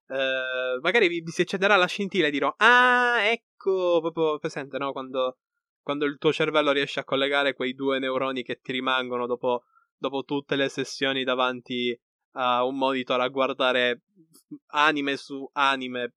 eh, 0.08 0.78
magari 0.82 1.08
vi, 1.08 1.22
si 1.26 1.42
accenderà 1.42 1.76
la 1.76 1.86
scintilla 1.86 2.26
e 2.28 2.30
dirò: 2.30 2.54
Ah, 2.58 3.22
ecco, 3.22 4.00
proprio 4.00 4.38
presente, 4.38 4.76
no? 4.78 4.92
Quando, 4.92 5.38
quando, 5.82 6.04
il 6.04 6.18
tuo 6.18 6.32
cervello 6.32 6.72
riesce 6.72 7.00
a 7.00 7.04
collegare 7.04 7.54
quei 7.54 7.74
due 7.74 7.98
neuroni 7.98 8.42
che 8.42 8.60
ti 8.60 8.72
rimangono 8.72 9.26
dopo, 9.26 9.64
dopo 9.96 10.24
tutte 10.24 10.56
le 10.56 10.68
sessioni 10.68 11.24
davanti 11.24 11.98
a 12.34 12.64
un 12.64 12.76
monitor 12.76 13.20
a 13.20 13.28
guardare 13.28 14.02
anime 14.68 15.16
su 15.16 15.48
anime. 15.52 16.14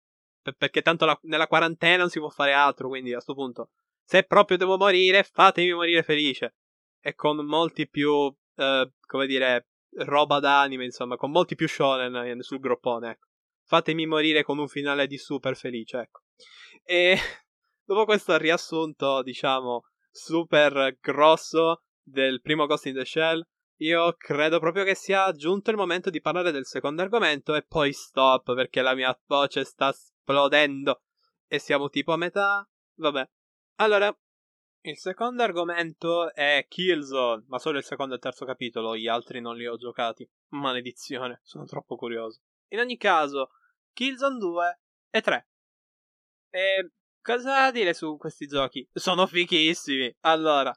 perché 0.57 0.81
tanto 0.81 1.05
la, 1.05 1.17
nella 1.23 1.47
quarantena 1.47 1.97
non 1.97 2.09
si 2.09 2.19
può 2.19 2.29
fare 2.29 2.53
altro, 2.53 2.87
quindi 2.89 3.11
a 3.11 3.15
questo 3.15 3.33
punto 3.33 3.69
se 4.05 4.23
proprio 4.23 4.57
devo 4.57 4.77
morire, 4.77 5.23
fatemi 5.23 5.73
morire 5.73 6.03
felice. 6.03 6.55
E 7.01 7.15
con 7.15 7.37
molti 7.45 7.89
più, 7.89 8.33
eh, 8.55 8.91
come 9.05 9.25
dire, 9.25 9.67
roba 9.97 10.39
d'anime, 10.39 10.85
insomma, 10.85 11.17
con 11.17 11.31
molti 11.31 11.55
più 11.55 11.67
shonen 11.67 12.39
sul 12.41 12.59
groppone, 12.59 13.11
ecco. 13.11 13.27
Fatemi 13.63 14.05
morire 14.05 14.43
con 14.43 14.59
un 14.59 14.67
finale 14.67 15.07
di 15.07 15.17
super 15.17 15.55
felice, 15.55 15.97
ecco. 15.97 16.21
E 16.83 17.17
dopo 17.83 18.05
questo 18.05 18.37
riassunto, 18.37 19.23
diciamo, 19.23 19.85
super 20.11 20.97
grosso 21.01 21.81
del 22.01 22.41
primo 22.41 22.67
Ghost 22.67 22.85
in 22.85 22.93
the 22.93 23.05
Shell, 23.05 23.43
io 23.77 24.13
credo 24.17 24.59
proprio 24.59 24.83
che 24.83 24.95
sia 24.95 25.31
giunto 25.31 25.69
il 25.69 25.77
momento 25.77 26.09
di 26.09 26.21
parlare 26.21 26.51
del 26.51 26.65
secondo 26.65 27.01
argomento 27.01 27.55
e 27.55 27.63
poi 27.63 27.91
stop 27.91 28.53
perché 28.53 28.81
la 28.81 28.95
mia 28.95 29.17
voce 29.25 29.63
sta 29.65 29.89
esplodendo 29.89 31.01
e 31.47 31.59
siamo 31.59 31.89
tipo 31.89 32.13
a 32.13 32.17
metà. 32.17 32.67
Vabbè, 32.95 33.29
allora, 33.75 34.15
il 34.81 34.97
secondo 34.97 35.43
argomento 35.43 36.33
è 36.33 36.65
Killzone, 36.69 37.43
ma 37.47 37.59
solo 37.59 37.79
il 37.79 37.83
secondo 37.83 38.13
e 38.13 38.17
il 38.17 38.21
terzo 38.21 38.45
capitolo, 38.45 38.95
gli 38.95 39.07
altri 39.07 39.41
non 39.41 39.55
li 39.55 39.65
ho 39.65 39.75
giocati. 39.75 40.29
Maledizione, 40.49 41.41
sono 41.43 41.65
troppo 41.65 41.95
curioso. 41.95 42.41
In 42.69 42.79
ogni 42.79 42.97
caso, 42.97 43.49
Killzone 43.93 44.37
2 44.37 44.79
e 45.09 45.21
3. 45.21 45.49
E 46.49 46.91
cosa 47.21 47.71
dire 47.71 47.93
su 47.93 48.15
questi 48.17 48.47
giochi? 48.47 48.87
Sono 48.93 49.27
fichissimi. 49.27 50.15
Allora, 50.21 50.73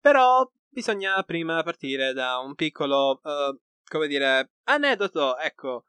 però 0.00 0.48
bisogna 0.70 1.22
prima 1.24 1.62
partire 1.62 2.12
da 2.12 2.38
un 2.38 2.54
piccolo, 2.54 3.20
uh, 3.22 3.60
come 3.84 4.06
dire, 4.06 4.52
aneddoto, 4.64 5.36
ecco. 5.36 5.86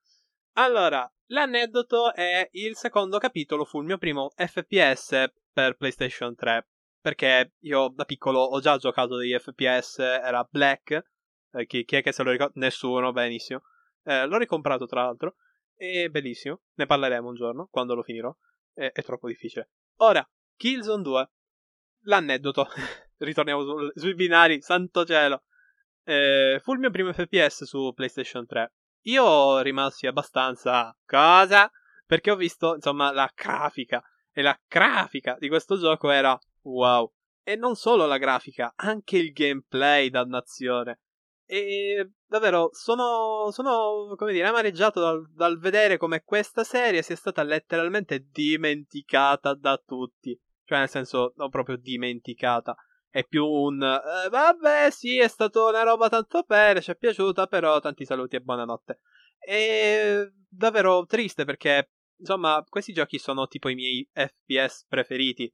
Allora, 0.54 1.10
l'aneddoto 1.28 2.14
è 2.14 2.50
il 2.54 2.76
secondo 2.76 3.18
capitolo 3.20 3.64
fu 3.64 3.80
il 3.80 3.86
mio 3.86 3.98
primo 3.98 4.32
FPS 4.36 5.32
per 5.54 5.78
PlayStation 5.78 6.36
3. 6.36 6.68
Perché 7.00 7.54
io 7.62 7.92
da 7.96 8.06
piccolo 8.06 8.40
ho 8.40 8.60
già 8.60 8.78
giocato 8.78 9.16
degli 9.16 9.38
FPS, 9.38 10.00
era 10.00 10.48
Black. 10.50 11.04
Eh, 11.52 11.66
chi, 11.66 11.84
chi, 11.84 11.96
è 11.96 12.04
che 12.04 12.12
se 12.12 12.24
lo 12.24 12.32
ricorda? 12.32 12.54
Nessuno, 12.56 13.12
benissimo. 13.12 13.64
Eh, 14.04 14.26
l'ho 14.26 14.38
ricomprato 14.38 14.86
tra 14.86 15.04
l'altro. 15.04 15.36
E 15.76 16.10
bellissimo. 16.10 16.62
Ne 16.76 16.86
parleremo 16.86 17.28
un 17.28 17.36
giorno, 17.36 17.68
quando 17.72 17.96
lo 17.96 18.04
finirò. 18.04 18.36
È, 18.74 18.92
è 18.92 19.02
troppo 19.02 19.28
difficile. 19.28 19.72
Ora, 19.98 20.28
Killzone 20.56 21.02
2. 21.02 21.32
L'aneddoto. 22.04 22.68
Ritorniamo 23.22 23.64
su, 23.64 23.92
sui 23.94 24.16
binari, 24.16 24.62
santo 24.62 25.06
cielo. 25.06 25.44
Eh, 26.04 26.60
fu 26.64 26.74
il 26.74 26.80
mio 26.80 26.90
primo 26.90 27.14
FPS 27.14 27.66
su 27.66 27.92
PlayStation 27.94 28.46
3. 28.48 28.74
Io 29.04 29.60
rimasi 29.60 30.08
abbastanza. 30.08 30.96
Cosa? 31.06 31.70
Perché 32.06 32.32
ho 32.32 32.36
visto, 32.36 32.76
insomma, 32.76 33.12
la 33.12 33.32
grafica 33.34 34.04
e 34.34 34.42
la 34.42 34.60
grafica 34.68 35.36
di 35.38 35.50
questo 35.50 35.78
gioco 35.78 36.10
era 36.10 36.38
wow. 36.64 37.12
E 37.44 37.56
non 37.56 37.76
solo 37.76 38.06
la 38.06 38.18
grafica, 38.18 38.74
anche 38.76 39.18
il 39.18 39.32
gameplay, 39.32 40.10
dannazione. 40.10 41.00
E 41.46 42.12
davvero 42.26 42.70
sono, 42.72 43.52
sono 43.52 44.16
come 44.16 44.32
dire, 44.32 44.48
amareggiato 44.48 45.00
dal, 45.00 45.30
dal 45.32 45.60
vedere 45.60 45.98
come 45.98 46.24
questa 46.24 46.64
serie 46.64 47.02
sia 47.02 47.16
stata 47.16 47.44
letteralmente 47.44 48.28
dimenticata 48.32 49.54
da 49.54 49.78
tutti. 49.78 50.36
Cioè, 50.64 50.80
nel 50.80 50.90
senso, 50.90 51.34
non 51.36 51.50
proprio 51.50 51.78
dimenticata. 51.78 52.76
È 53.12 53.26
più 53.26 53.46
un 53.46 53.84
eh, 53.84 54.30
vabbè, 54.30 54.90
sì, 54.90 55.20
è 55.20 55.28
stata 55.28 55.64
una 55.64 55.84
roba 55.84 56.08
tanto 56.10 56.44
bene, 56.48 56.82
ci 56.82 56.92
è 56.92 56.96
piaciuta, 56.96 57.46
però 57.46 57.80
tanti 57.80 58.06
saluti 58.06 58.38
e 58.38 58.42
buonanotte. 58.42 59.02
E 59.38 60.32
davvero 60.50 61.06
triste 61.06 61.44
perché 61.46 61.92
insomma, 62.22 62.64
questi 62.70 62.94
giochi 62.94 63.18
sono 63.20 63.48
tipo 63.48 63.68
i 63.70 63.76
miei 63.76 64.08
FPS 64.14 64.86
preferiti. 64.88 65.52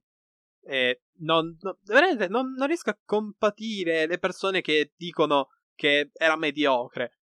E 0.62 1.02
non, 1.20 1.56
no, 1.60 1.78
veramente 1.82 2.28
non, 2.28 2.52
non 2.52 2.66
riesco 2.66 2.90
a 2.90 2.98
compatire 3.04 4.06
le 4.06 4.18
persone 4.18 4.60
che 4.60 4.92
dicono 4.96 5.48
che 5.74 6.10
era 6.12 6.36
mediocre. 6.36 7.17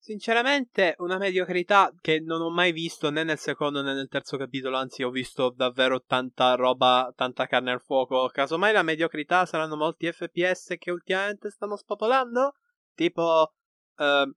Sinceramente, 0.00 0.94
una 0.98 1.18
mediocrità 1.18 1.92
che 2.00 2.20
non 2.20 2.40
ho 2.40 2.50
mai 2.50 2.72
visto 2.72 3.10
né 3.10 3.24
nel 3.24 3.36
secondo 3.36 3.82
né 3.82 3.92
nel 3.92 4.08
terzo 4.08 4.36
capitolo, 4.36 4.76
anzi 4.76 5.02
ho 5.02 5.10
visto 5.10 5.50
davvero 5.50 6.02
tanta 6.02 6.54
roba, 6.54 7.12
tanta 7.14 7.46
carne 7.46 7.72
al 7.72 7.82
fuoco. 7.82 8.28
Casomai 8.28 8.72
la 8.72 8.82
mediocrità 8.82 9.44
saranno 9.44 9.76
molti 9.76 10.10
FPS 10.10 10.76
che 10.78 10.90
ultimamente 10.90 11.50
stanno 11.50 11.76
spopolando? 11.76 12.54
Tipo 12.94 13.52
uh, 13.96 14.32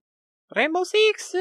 Rainbow 0.47 0.83
Six? 0.83 1.35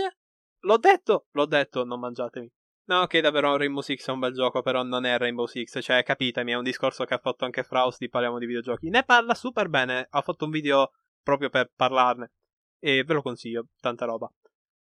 L'ho 0.60 0.76
detto, 0.76 1.26
l'ho 1.32 1.46
detto, 1.46 1.84
non 1.84 1.98
mangiatemi. 1.98 2.48
No, 2.84 3.00
ok, 3.00 3.18
davvero 3.20 3.56
Rainbow 3.56 3.82
Six 3.82 4.06
è 4.06 4.12
un 4.12 4.18
bel 4.20 4.34
gioco, 4.34 4.60
però 4.62 4.82
non 4.82 5.06
è 5.06 5.16
Rainbow 5.16 5.46
Six, 5.46 5.80
cioè 5.80 6.02
capitemi, 6.02 6.52
è 6.52 6.56
un 6.56 6.62
discorso 6.62 7.04
che 7.04 7.14
ha 7.14 7.18
fatto 7.18 7.46
anche 7.46 7.64
Fraus 7.64 7.96
di 7.98 8.08
Parliamo 8.08 8.38
di 8.38 8.46
videogiochi. 8.46 8.90
Ne 8.90 9.02
parla 9.02 9.34
super 9.34 9.68
bene, 9.68 10.06
ha 10.08 10.20
fatto 10.20 10.44
un 10.44 10.50
video 10.50 10.90
proprio 11.22 11.48
per 11.48 11.72
parlarne 11.74 12.32
e 12.80 13.04
ve 13.04 13.14
lo 13.14 13.22
consiglio, 13.22 13.66
tanta 13.80 14.06
roba. 14.06 14.28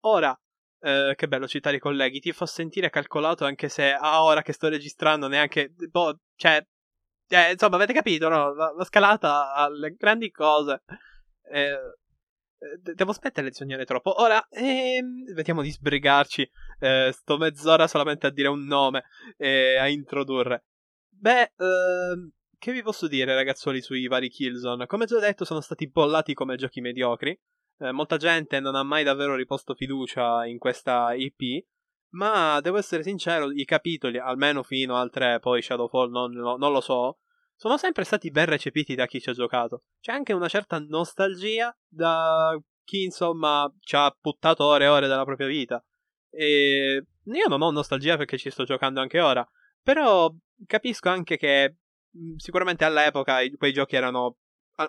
Ora, 0.01 0.39
eh, 0.81 1.15
che 1.17 1.29
bello 1.29 1.49
citare 1.49 1.77
i 1.77 1.81
colleghi, 1.81 2.21
ti 2.21 2.33
fa 2.33 2.45
sentire 2.45 2.91
calcolato 2.91 3.47
anche 3.47 3.71
se 3.71 3.93
a 3.93 4.23
ora 4.23 4.43
che 4.43 4.53
sto 4.53 4.69
registrando 4.69 5.29
neanche... 5.29 5.73
Boh, 5.91 6.19
cioè, 6.37 6.63
eh, 7.29 7.53
insomma, 7.53 7.77
avete 7.77 7.95
capito, 7.95 8.29
no? 8.29 8.53
La, 8.53 8.75
la 8.77 8.85
scalata 8.85 9.55
alle 9.55 9.95
grandi 9.97 10.31
cose. 10.31 10.83
Eh, 11.51 11.71
eh, 12.65 12.95
devo 12.95 13.13
smettere 13.13 13.49
di 13.49 13.55
sognare 13.55 13.85
troppo. 13.85 14.21
Ora, 14.21 14.47
ehm, 14.51 15.33
vediamo 15.35 15.63
di 15.63 15.71
sbrigarci. 15.71 16.49
Eh, 16.79 17.11
sto 17.13 17.37
mezz'ora 17.37 17.87
solamente 17.87 18.27
a 18.27 18.31
dire 18.31 18.49
un 18.49 18.65
nome 18.65 19.05
e 19.37 19.77
a 19.77 19.89
introdurre. 19.89 20.65
Beh, 21.09 21.53
ehm, 21.57 22.31
che 22.59 22.73
vi 22.73 22.83
posso 22.83 23.09
dire, 23.09 23.35
ragazzuoli, 23.35 23.81
sui 23.81 24.07
vari 24.07 24.29
Killzone? 24.29 24.87
Come 24.87 25.07
già 25.07 25.19
detto, 25.19 25.45
sono 25.45 25.61
stati 25.61 25.89
bollati 25.89 26.35
come 26.35 26.57
giochi 26.57 26.81
mediocri. 26.81 27.39
Eh, 27.79 27.93
molta 27.93 28.17
gente 28.17 28.61
non 28.61 28.75
ha 28.75 28.83
mai 28.83 29.05
davvero 29.05 29.35
riposto 29.35 29.75
fiducia 29.75 30.47
in 30.47 30.59
questa 30.59 31.13
IP. 31.15 31.65
Ma 32.11 32.61
devo 32.61 32.79
essere 32.79 33.03
sincero, 33.03 33.51
i 33.51 33.65
capitoli, 33.65 34.19
almeno 34.19 34.63
fino 34.63 34.97
al 34.97 35.11
3, 35.11 35.41
poi 35.41 35.61
Shadowfall 35.61 36.11
non, 36.11 36.31
non 36.31 36.71
lo 36.71 36.81
so, 36.81 37.19
sono 37.57 37.77
sempre 37.77 38.05
stati 38.05 38.31
ben 38.31 38.47
recepiti 38.47 38.95
da 38.95 39.07
chi 39.07 39.21
ci 39.21 39.31
ha 39.31 39.33
giocato. 39.33 39.85
C'è 40.01 40.13
anche 40.13 40.33
una 40.33 40.49
certa 40.49 40.79
nostalgia 40.79 41.77
da 41.89 42.57
chi, 42.85 43.05
insomma, 43.05 43.73
ci 43.81 43.97
ha 43.97 44.15
buttato 44.21 44.65
ore 44.65 44.85
e 44.85 44.89
ore 44.89 45.09
della 45.09 45.25
propria 45.25 45.47
vita. 45.47 45.83
E 46.31 47.05
io 47.25 47.49
non 47.49 47.63
ho 47.63 47.71
nostalgia 47.71 48.17
perché 48.17 48.39
ci 48.39 48.51
sto 48.51 48.65
giocando 48.65 49.01
anche 49.01 49.21
ora. 49.21 49.45
Però 49.83 50.33
capisco 50.67 51.09
anche 51.09 51.37
che 51.37 51.77
sicuramente 52.37 52.85
all'epoca 52.85 53.39
quei 53.57 53.73
giochi 53.73 53.97
erano 53.97 54.37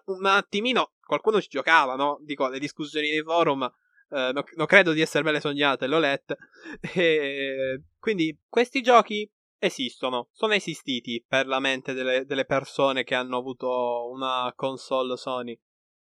un 0.05 0.25
attimino. 0.25 0.93
Qualcuno 1.05 1.39
ci 1.39 1.49
giocava, 1.49 1.95
no? 1.95 2.17
Dico, 2.21 2.47
le 2.49 2.59
discussioni 2.59 3.09
nei 3.09 3.21
forum. 3.21 3.63
Eh, 4.09 4.31
non, 4.33 4.43
non 4.55 4.65
credo 4.65 4.91
di 4.91 5.01
essermele 5.01 5.39
sognate, 5.39 5.87
l'ho 5.87 5.99
lette. 5.99 6.37
E 6.93 7.83
quindi 7.99 8.37
questi 8.47 8.81
giochi 8.81 9.29
esistono, 9.57 10.29
sono 10.31 10.53
esistiti 10.53 11.23
per 11.27 11.47
la 11.47 11.59
mente 11.59 11.93
delle, 11.93 12.25
delle 12.25 12.45
persone 12.45 13.03
che 13.03 13.15
hanno 13.15 13.37
avuto 13.37 14.09
una 14.11 14.51
console 14.55 15.17
Sony. 15.17 15.57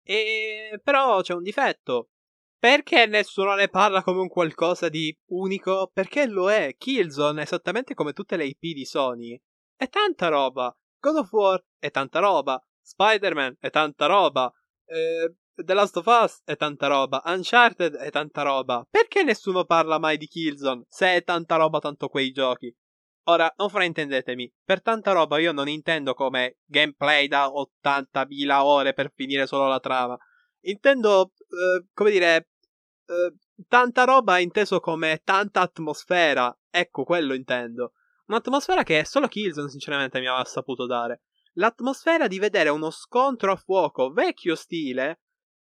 E 0.03 0.81
però 0.83 1.21
c'è 1.21 1.35
un 1.35 1.43
difetto. 1.43 2.11
Perché 2.59 3.07
nessuno 3.07 3.55
ne 3.55 3.69
parla 3.69 4.03
come 4.03 4.21
un 4.21 4.29
qualcosa 4.29 4.89
di 4.89 5.17
unico? 5.27 5.91
Perché 5.93 6.27
lo 6.27 6.51
è. 6.51 6.75
Killzone, 6.77 7.43
esattamente 7.43 7.95
come 7.95 8.13
tutte 8.13 8.37
le 8.37 8.47
IP 8.47 8.75
di 8.75 8.85
Sony, 8.85 9.41
è 9.77 9.89
tanta 9.89 10.29
roba. 10.29 10.77
God 10.99 11.17
of 11.17 11.33
War 11.33 11.65
è 11.79 11.91
tanta 11.91 12.19
roba. 12.19 12.61
Spider-Man 12.81 13.59
è 13.61 13.71
tanta 13.71 14.07
roba. 14.07 14.53
Eh, 14.89 15.35
The 15.55 15.75
Last 15.75 15.97
of 15.97 16.07
Us 16.07 16.41
è 16.45 16.57
tanta 16.57 16.87
roba, 16.87 17.21
Uncharted 17.25 17.97
è 17.97 18.11
tanta 18.11 18.43
roba. 18.43 18.87
Perché 18.89 19.23
nessuno 19.23 19.65
parla 19.65 19.99
mai 19.99 20.17
di 20.17 20.27
Killzone 20.27 20.85
se 20.89 21.15
è 21.15 21.25
tanta 21.25 21.57
roba 21.57 21.79
tanto 21.81 22.09
quei 22.09 22.31
giochi? 22.31 22.75
Ora, 23.25 23.53
non 23.59 23.69
fraintendetemi, 23.69 24.51
per 24.65 24.81
tanta 24.81 25.13
roba 25.13 25.39
io 25.39 25.53
non 25.53 25.69
intendo 25.69 26.15
come 26.15 26.59
gameplay 26.65 27.29
da 27.29 27.49
80.000 27.49 28.65
ore 28.65 28.95
per 28.95 29.13
finire 29.15 29.47
solo 29.47 29.67
la 29.67 29.81
trama. 29.81 30.17
Intendo, 30.61 31.33
eh, 31.37 31.87
come 31.93 32.11
dire, 32.11 32.49
eh, 33.07 33.35
tanta 33.69 34.05
roba 34.05 34.39
inteso 34.39 34.81
come 34.81 35.21
tanta 35.25 35.61
atmosfera. 35.61 36.57
Ecco, 36.71 37.05
quello 37.05 37.35
intendo. 37.35 37.93
Un'atmosfera 38.29 38.83
che 38.83 39.05
solo 39.05 39.27
Killzone 39.27 39.69
sinceramente 39.69 40.21
mi 40.21 40.27
aveva 40.27 40.45
saputo 40.45 40.87
dare. 40.87 41.23
L'atmosfera 41.59 42.29
di 42.29 42.39
vedere 42.39 42.69
uno 42.69 42.91
scontro 42.91 43.51
a 43.51 43.57
fuoco 43.57 44.11
vecchio 44.13 44.55
stile 44.55 45.23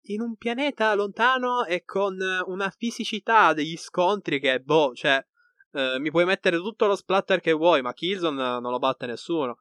in 0.07 0.21
un 0.21 0.35
pianeta 0.35 0.93
lontano 0.95 1.65
e 1.65 1.83
con 1.83 2.17
una 2.47 2.69
fisicità 2.75 3.53
degli 3.53 3.77
scontri 3.77 4.39
che, 4.39 4.59
boh, 4.59 4.93
cioè, 4.93 5.23
eh, 5.71 5.99
mi 5.99 6.09
puoi 6.09 6.25
mettere 6.25 6.57
tutto 6.57 6.87
lo 6.87 6.95
splatter 6.95 7.39
che 7.41 7.51
vuoi, 7.51 7.83
ma 7.83 7.93
Killzone 7.93 8.59
non 8.59 8.71
lo 8.71 8.79
batte 8.79 9.05
nessuno. 9.05 9.59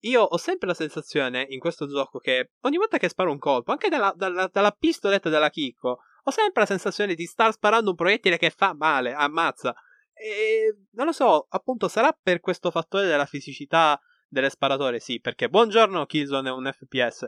Io 0.00 0.22
ho 0.22 0.36
sempre 0.36 0.66
la 0.66 0.74
sensazione 0.74 1.46
in 1.48 1.60
questo 1.60 1.86
gioco 1.86 2.18
che 2.18 2.50
ogni 2.62 2.76
volta 2.76 2.98
che 2.98 3.08
sparo 3.08 3.30
un 3.30 3.38
colpo, 3.38 3.70
anche 3.70 3.88
dalla, 3.88 4.12
dalla, 4.16 4.48
dalla 4.52 4.72
pistoletta 4.72 5.28
della 5.28 5.48
Kiko, 5.48 6.00
ho 6.24 6.30
sempre 6.30 6.62
la 6.62 6.66
sensazione 6.66 7.14
di 7.14 7.24
star 7.24 7.52
sparando 7.52 7.90
un 7.90 7.96
proiettile 7.96 8.36
che 8.36 8.50
fa 8.50 8.74
male, 8.74 9.12
ammazza. 9.12 9.72
E 10.12 10.76
non 10.90 11.06
lo 11.06 11.12
so, 11.12 11.46
appunto, 11.48 11.86
sarà 11.86 12.16
per 12.20 12.40
questo 12.40 12.72
fattore 12.72 13.06
della 13.06 13.26
fisicità 13.26 13.98
delle 14.28 14.50
sparatore, 14.50 15.00
sì, 15.00 15.20
perché 15.20 15.48
buongiorno 15.48 16.06
Killzone 16.06 16.48
è 16.48 16.52
un 16.52 16.70
FPS. 16.72 17.26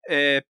Eh, 0.00 0.46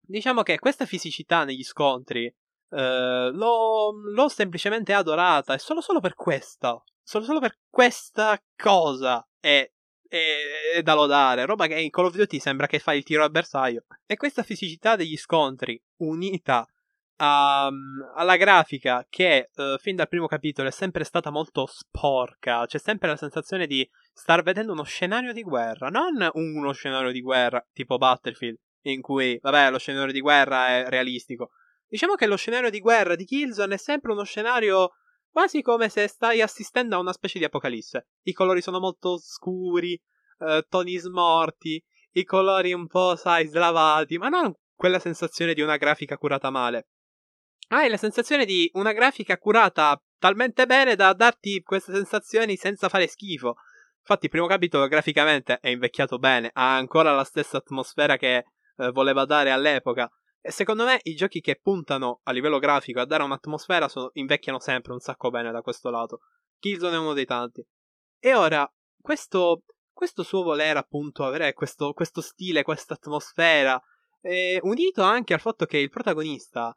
diciamo 0.00 0.42
che 0.42 0.58
questa 0.58 0.86
fisicità 0.86 1.44
negli 1.44 1.64
scontri 1.64 2.24
eh, 2.24 3.30
l'ho, 3.32 3.90
l'ho, 3.90 4.28
semplicemente 4.28 4.92
adorata 4.92 5.54
e 5.54 5.58
solo, 5.58 5.80
solo 5.80 6.00
per 6.00 6.14
questa, 6.14 6.80
solo, 7.02 7.24
solo 7.24 7.40
per 7.40 7.58
questa 7.68 8.40
cosa 8.54 9.26
è, 9.40 9.70
è, 10.08 10.36
è, 10.74 10.82
da 10.82 10.94
lodare. 10.94 11.46
Roba 11.46 11.66
che 11.66 11.80
in 11.80 11.90
Call 11.90 12.06
of 12.06 12.16
Duty 12.16 12.38
sembra 12.38 12.66
che 12.66 12.78
fai 12.78 12.98
il 12.98 13.04
tiro 13.04 13.24
al 13.24 13.30
bersaglio. 13.30 13.84
E 14.04 14.16
questa 14.16 14.42
fisicità 14.42 14.96
degli 14.96 15.16
scontri 15.16 15.80
unita 15.98 16.66
a, 17.18 17.70
alla 18.14 18.36
grafica 18.36 19.06
che 19.08 19.50
uh, 19.54 19.78
fin 19.78 19.96
dal 19.96 20.08
primo 20.08 20.26
capitolo 20.26 20.68
è 20.68 20.72
sempre 20.72 21.04
stata 21.04 21.30
molto 21.30 21.66
sporca, 21.66 22.66
c'è 22.66 22.78
sempre 22.78 23.08
la 23.08 23.16
sensazione 23.16 23.66
di 23.66 23.88
star 24.16 24.42
vedendo 24.42 24.72
uno 24.72 24.82
scenario 24.82 25.34
di 25.34 25.42
guerra, 25.42 25.88
non 25.88 26.26
uno 26.32 26.72
scenario 26.72 27.12
di 27.12 27.20
guerra 27.20 27.62
tipo 27.70 27.98
Battlefield 27.98 28.56
in 28.86 29.02
cui, 29.02 29.38
vabbè, 29.40 29.70
lo 29.70 29.78
scenario 29.78 30.12
di 30.12 30.20
guerra 30.20 30.68
è 30.68 30.88
realistico. 30.88 31.50
Diciamo 31.86 32.14
che 32.14 32.26
lo 32.26 32.36
scenario 32.36 32.70
di 32.70 32.80
guerra 32.80 33.14
di 33.14 33.26
Killzone 33.26 33.74
è 33.74 33.78
sempre 33.78 34.12
uno 34.12 34.24
scenario 34.24 34.92
quasi 35.28 35.60
come 35.60 35.90
se 35.90 36.06
stai 36.06 36.40
assistendo 36.40 36.96
a 36.96 37.00
una 37.00 37.12
specie 37.12 37.38
di 37.38 37.44
apocalisse. 37.44 38.08
I 38.22 38.32
colori 38.32 38.62
sono 38.62 38.80
molto 38.80 39.18
scuri, 39.18 40.00
eh, 40.38 40.64
toni 40.66 40.96
smorti, 40.96 41.84
i 42.12 42.24
colori 42.24 42.72
un 42.72 42.86
po', 42.86 43.16
sai, 43.16 43.46
slavati, 43.46 44.16
ma 44.16 44.28
non 44.28 44.54
quella 44.74 44.98
sensazione 44.98 45.52
di 45.52 45.60
una 45.60 45.76
grafica 45.76 46.16
curata 46.16 46.48
male. 46.48 46.88
Hai 47.68 47.90
la 47.90 47.98
sensazione 47.98 48.46
di 48.46 48.70
una 48.74 48.92
grafica 48.92 49.36
curata 49.36 50.00
talmente 50.18 50.64
bene 50.64 50.94
da 50.96 51.12
darti 51.12 51.62
queste 51.62 51.92
sensazioni 51.92 52.56
senza 52.56 52.88
fare 52.88 53.06
schifo. 53.06 53.56
Infatti, 54.08 54.26
il 54.26 54.30
primo 54.30 54.46
capitolo 54.46 54.86
graficamente 54.86 55.58
è 55.58 55.68
invecchiato 55.68 56.18
bene, 56.18 56.50
ha 56.52 56.76
ancora 56.76 57.12
la 57.12 57.24
stessa 57.24 57.56
atmosfera 57.56 58.16
che 58.16 58.44
eh, 58.76 58.90
voleva 58.92 59.24
dare 59.24 59.50
all'epoca. 59.50 60.08
E 60.40 60.52
secondo 60.52 60.84
me 60.84 61.00
i 61.02 61.16
giochi 61.16 61.40
che 61.40 61.58
puntano 61.60 62.20
a 62.22 62.30
livello 62.30 62.60
grafico 62.60 63.00
a 63.00 63.04
dare 63.04 63.24
un'atmosfera 63.24 63.88
sono, 63.88 64.10
invecchiano 64.12 64.60
sempre 64.60 64.92
un 64.92 65.00
sacco 65.00 65.30
bene 65.30 65.50
da 65.50 65.60
questo 65.60 65.90
lato. 65.90 66.20
Killzone 66.60 66.94
è 66.94 66.98
uno 67.00 67.14
dei 67.14 67.24
tanti. 67.24 67.66
E 68.20 68.32
ora, 68.32 68.72
questo, 69.00 69.64
questo 69.92 70.22
suo 70.22 70.44
voler 70.44 70.76
appunto 70.76 71.24
avere 71.24 71.52
questo, 71.52 71.92
questo 71.92 72.20
stile, 72.20 72.62
questa 72.62 72.94
atmosfera, 72.94 73.82
è 74.20 74.58
unito 74.60 75.02
anche 75.02 75.34
al 75.34 75.40
fatto 75.40 75.66
che 75.66 75.78
il 75.78 75.90
protagonista 75.90 76.72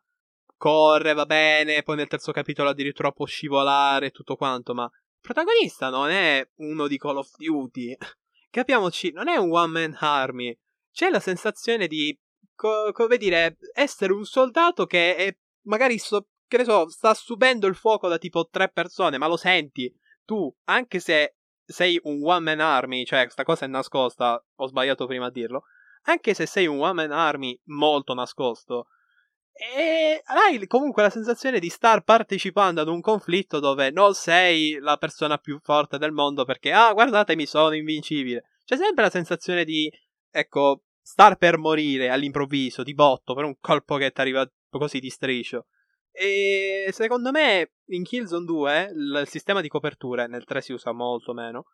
corre, 0.58 1.13
va 1.13 1.28
bene, 1.28 1.84
poi 1.84 1.96
nel 1.96 2.08
terzo 2.08 2.32
capitolo 2.32 2.70
addirittura 2.70 3.12
può 3.12 3.26
scivolare 3.26 4.08
e 4.08 4.12
tutto 4.12 4.36
quanto, 4.36 4.74
ma 4.74 4.89
protagonista 5.21 5.89
non 5.89 6.10
è 6.10 6.47
uno 6.58 6.88
di 6.88 6.97
Call 6.97 7.17
of 7.17 7.29
Duty. 7.38 7.95
Capiamoci, 8.49 9.12
non 9.12 9.27
è 9.27 9.36
un 9.38 9.51
one 9.51 9.67
man 9.67 9.97
army 9.99 10.58
c'è 10.99 11.10
la 11.10 11.19
sensazione 11.21 11.88
di, 11.88 12.17
co- 12.55 12.91
come 12.91 13.17
dire, 13.17 13.58
essere 13.73 14.12
un 14.12 14.25
soldato 14.25 14.86
che 14.86 15.15
è, 15.15 15.38
magari, 15.62 15.97
so, 15.97 16.27
che 16.45 16.58
ne 16.58 16.63
so, 16.65 16.89
sta 16.89 17.13
subendo 17.13 17.67
il 17.67 17.75
fuoco 17.75 18.08
da 18.08 18.17
tipo 18.17 18.47
tre 18.49 18.69
persone, 18.69 19.17
ma 19.17 19.27
lo 19.27 19.38
senti. 19.38 19.89
Tu, 20.25 20.53
anche 20.65 20.99
se 20.99 21.36
sei 21.63 21.99
un 22.03 22.19
one 22.21 22.39
man 22.39 22.60
army, 22.60 23.05
cioè 23.05 23.23
questa 23.23 23.43
cosa 23.43 23.65
è 23.65 23.69
nascosta, 23.69 24.43
ho 24.55 24.67
sbagliato 24.67 25.05
prima 25.05 25.27
a 25.27 25.32
dirlo, 25.32 25.63
anche 26.03 26.34
se 26.34 26.45
sei 26.45 26.67
un 26.67 26.79
one 26.79 26.93
man 26.93 27.12
army 27.12 27.58
molto 27.65 28.13
nascosto, 28.13 28.88
e 29.52 30.22
hai 30.24 30.66
comunque 30.68 31.04
la 31.04 31.10
sensazione 31.10 31.60
di 31.60 31.70
star 31.70 32.04
partecipando 32.04 32.82
ad 32.82 32.88
un 32.88 33.02
conflitto 33.02 33.60
dove 33.60 33.92
non 33.92 34.14
sei 34.14 34.78
la 34.80 34.98
persona 34.98 35.38
più 35.38 35.60
forte 35.62 35.98
del 35.98 36.12
mondo 36.12 36.46
perché, 36.46 36.72
ah, 36.72 36.94
guardatemi, 36.94 37.46
sono 37.46 37.76
invincibile. 37.76 38.46
C'è 38.64 38.78
sempre 38.78 39.04
la 39.04 39.10
sensazione 39.10 39.66
di 39.66 39.92
ecco, 40.32 40.84
star 41.02 41.38
per 41.38 41.58
morire 41.58 42.10
all'improvviso, 42.10 42.84
di 42.84 42.94
botto, 42.94 43.34
per 43.34 43.44
un 43.44 43.56
colpo 43.60 43.98
che 43.98 44.12
ti 44.12 44.22
arriva 44.22 44.50
così 44.70 45.00
di 45.00 45.10
striscio. 45.10 45.66
E 46.12 46.90
secondo 46.92 47.32
me 47.32 47.72
in 47.88 48.04
Killzone 48.04 48.46
2 48.46 48.92
il 48.94 49.24
sistema 49.26 49.62
di 49.62 49.68
coperture, 49.68 50.28
nel 50.28 50.46
3 50.46 50.62
si 50.62 50.74
usa 50.74 50.92
molto 50.92 51.34
meno, 51.34 51.66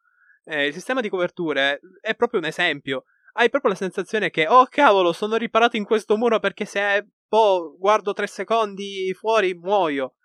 eh, 0.46 0.68
il 0.68 0.74
sistema 0.74 1.02
di 1.02 1.10
coperture 1.10 1.80
è 2.02 2.16
proprio 2.16 2.40
un 2.40 2.46
esempio. 2.46 3.04
Hai 3.34 3.50
proprio 3.50 3.72
la 3.72 3.78
sensazione 3.78 4.30
che, 4.30 4.48
oh 4.48 4.66
cavolo, 4.70 5.12
sono 5.12 5.36
riparato 5.36 5.76
in 5.76 5.84
questo 5.84 6.16
muro 6.16 6.40
perché 6.40 6.66
se 6.66 7.08
boh, 7.36 7.76
guardo 7.78 8.14
3 8.14 8.28
secondi 8.28 9.14
fuori 9.14 9.54
muoio. 9.54 10.16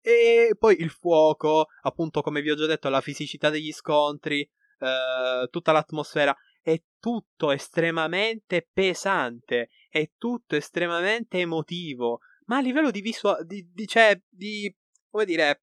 E 0.00 0.54
poi 0.58 0.80
il 0.80 0.90
fuoco, 0.90 1.66
appunto 1.82 2.22
come 2.22 2.40
vi 2.40 2.50
ho 2.50 2.54
già 2.54 2.66
detto, 2.66 2.88
la 2.88 3.00
fisicità 3.00 3.50
degli 3.50 3.72
scontri, 3.72 4.40
eh, 4.40 5.48
tutta 5.50 5.72
l'atmosfera 5.72 6.34
è 6.62 6.80
tutto 7.00 7.50
estremamente 7.50 8.68
pesante, 8.72 9.70
è 9.88 10.10
tutto 10.16 10.54
estremamente 10.54 11.38
emotivo, 11.38 12.20
ma 12.46 12.58
a 12.58 12.60
livello 12.60 12.90
di 12.90 13.00
visuale, 13.00 13.44
di, 13.44 13.68
di, 13.72 13.86
cioè, 13.86 14.18
di, 14.28 14.72
come 15.10 15.24
dire, 15.24 15.64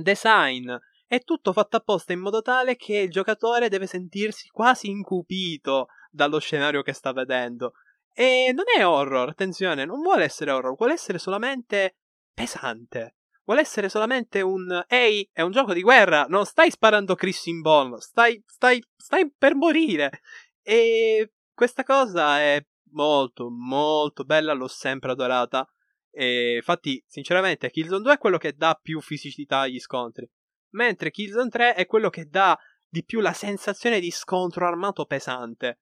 design, 0.00 0.72
è 1.06 1.20
tutto 1.22 1.52
fatto 1.52 1.76
apposta 1.76 2.12
in 2.12 2.20
modo 2.20 2.40
tale 2.40 2.76
che 2.76 2.98
il 2.98 3.10
giocatore 3.10 3.68
deve 3.68 3.86
sentirsi 3.86 4.48
quasi 4.48 4.88
incupito 4.88 5.88
dallo 6.08 6.38
scenario 6.38 6.82
che 6.82 6.92
sta 6.92 7.12
vedendo. 7.12 7.72
E 8.20 8.52
non 8.52 8.66
è 8.76 8.86
horror, 8.86 9.30
attenzione, 9.30 9.86
non 9.86 10.02
vuole 10.02 10.24
essere 10.24 10.50
horror, 10.50 10.76
vuole 10.76 10.92
essere 10.92 11.18
solamente 11.18 11.96
pesante 12.34 13.14
vuole 13.50 13.62
essere 13.62 13.88
solamente 13.88 14.42
un 14.42 14.84
ehi, 14.86 15.28
è 15.32 15.42
un 15.42 15.50
gioco 15.50 15.72
di 15.72 15.82
guerra, 15.82 16.26
non 16.28 16.46
stai 16.46 16.70
sparando 16.70 17.16
Chris 17.16 17.46
in 17.46 17.62
Ball, 17.62 17.96
stai, 17.96 18.40
stai, 18.46 18.80
stai 18.96 19.28
per 19.36 19.56
morire. 19.56 20.20
E 20.62 21.32
questa 21.52 21.82
cosa 21.82 22.38
è 22.38 22.64
molto, 22.92 23.50
molto 23.50 24.22
bella, 24.22 24.52
l'ho 24.52 24.68
sempre 24.68 25.10
adorata. 25.10 25.68
E 26.12 26.56
infatti, 26.56 27.02
sinceramente, 27.08 27.70
Killzone 27.70 28.02
2 28.02 28.12
è 28.12 28.18
quello 28.18 28.38
che 28.38 28.54
dà 28.54 28.78
più 28.80 29.00
fisicità 29.00 29.60
agli 29.60 29.80
scontri, 29.80 30.30
mentre 30.74 31.10
Killzone 31.10 31.48
3 31.48 31.74
è 31.74 31.86
quello 31.86 32.08
che 32.08 32.28
dà 32.28 32.56
di 32.88 33.04
più 33.04 33.18
la 33.18 33.32
sensazione 33.32 33.98
di 33.98 34.12
scontro 34.12 34.64
armato 34.64 35.06
pesante. 35.06 35.80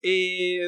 E 0.00 0.58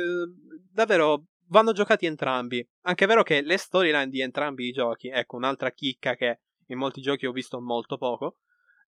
davvero 0.71 1.25
vanno 1.49 1.73
giocati 1.73 2.07
entrambi. 2.07 2.67
Anche 2.83 3.05
è 3.05 3.09
vero 3.09 3.23
che 3.23 3.43
le 3.43 3.57
storyline 3.57 4.09
di 4.09 4.21
entrambi 4.21 4.69
i 4.69 4.73
giochi, 4.73 5.09
ecco 5.09 5.37
un'altra 5.37 5.71
chicca 5.71 6.15
che 6.15 6.41
in 6.67 6.79
molti 6.79 7.01
giochi 7.01 7.27
ho 7.27 7.33
visto 7.33 7.61
molto 7.61 7.97
poco. 7.97 8.39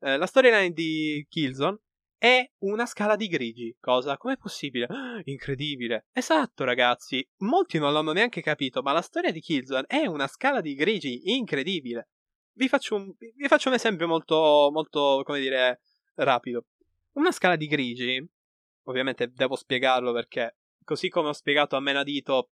Eh, 0.01 0.17
la 0.17 0.27
storyline 0.27 0.71
di 0.71 1.25
Killzone 1.29 1.79
è 2.19 2.51
una 2.61 2.87
scala 2.87 3.17
di 3.17 3.27
grigi. 3.27 3.77
Cosa? 3.79 4.17
Com'è 4.17 4.37
possibile? 4.37 4.89
incredibile. 5.25 6.07
Esatto, 6.13 6.65
ragazzi. 6.65 7.27
Molti 7.39 7.79
non 7.79 7.93
l'hanno 7.93 8.13
neanche 8.13 8.41
capito, 8.41 8.83
ma 8.83 8.93
la 8.93 9.03
storia 9.03 9.31
di 9.31 9.41
Killzone 9.41 9.85
è 9.87 10.07
una 10.07 10.27
scala 10.27 10.61
di 10.61 10.75
grigi 10.75 11.35
incredibile. 11.37 12.09
Vi 12.53 12.69
faccio 12.69 12.95
un, 12.95 13.13
vi 13.19 13.49
faccio 13.49 13.69
un 13.69 13.75
esempio 13.75 14.07
molto, 14.07 14.71
molto, 14.73 15.23
come 15.25 15.41
dire, 15.41 15.81
rapido. 16.15 16.67
Una 17.13 17.31
scala 17.31 17.57
di 17.57 17.67
grigi, 17.67 18.27
ovviamente 18.85 19.31
devo 19.33 19.57
spiegarlo 19.57 20.13
perché, 20.13 20.57
così 20.85 21.09
come 21.09 21.29
ho 21.29 21.33
spiegato 21.33 21.77
a 21.77 21.81
Menadito 21.81 22.51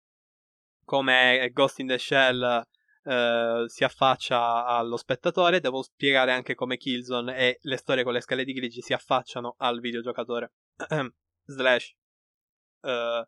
come 0.83 1.49
Ghost 1.53 1.79
in 1.79 1.87
the 1.87 1.97
Shell 1.97 2.65
eh, 3.03 3.63
si 3.67 3.83
affaccia 3.83 4.65
allo 4.65 4.97
spettatore, 4.97 5.59
devo 5.59 5.81
spiegare 5.81 6.31
anche 6.31 6.55
come 6.55 6.77
Killzone 6.77 7.35
e 7.37 7.57
le 7.61 7.77
storie 7.77 8.03
con 8.03 8.13
le 8.13 8.21
scale 8.21 8.43
di 8.43 8.53
grigi 8.53 8.81
si 8.81 8.93
affacciano 8.93 9.55
al 9.57 9.79
videogiocatore. 9.79 10.51
Slash. 11.45 11.95
Uh, 12.81 13.23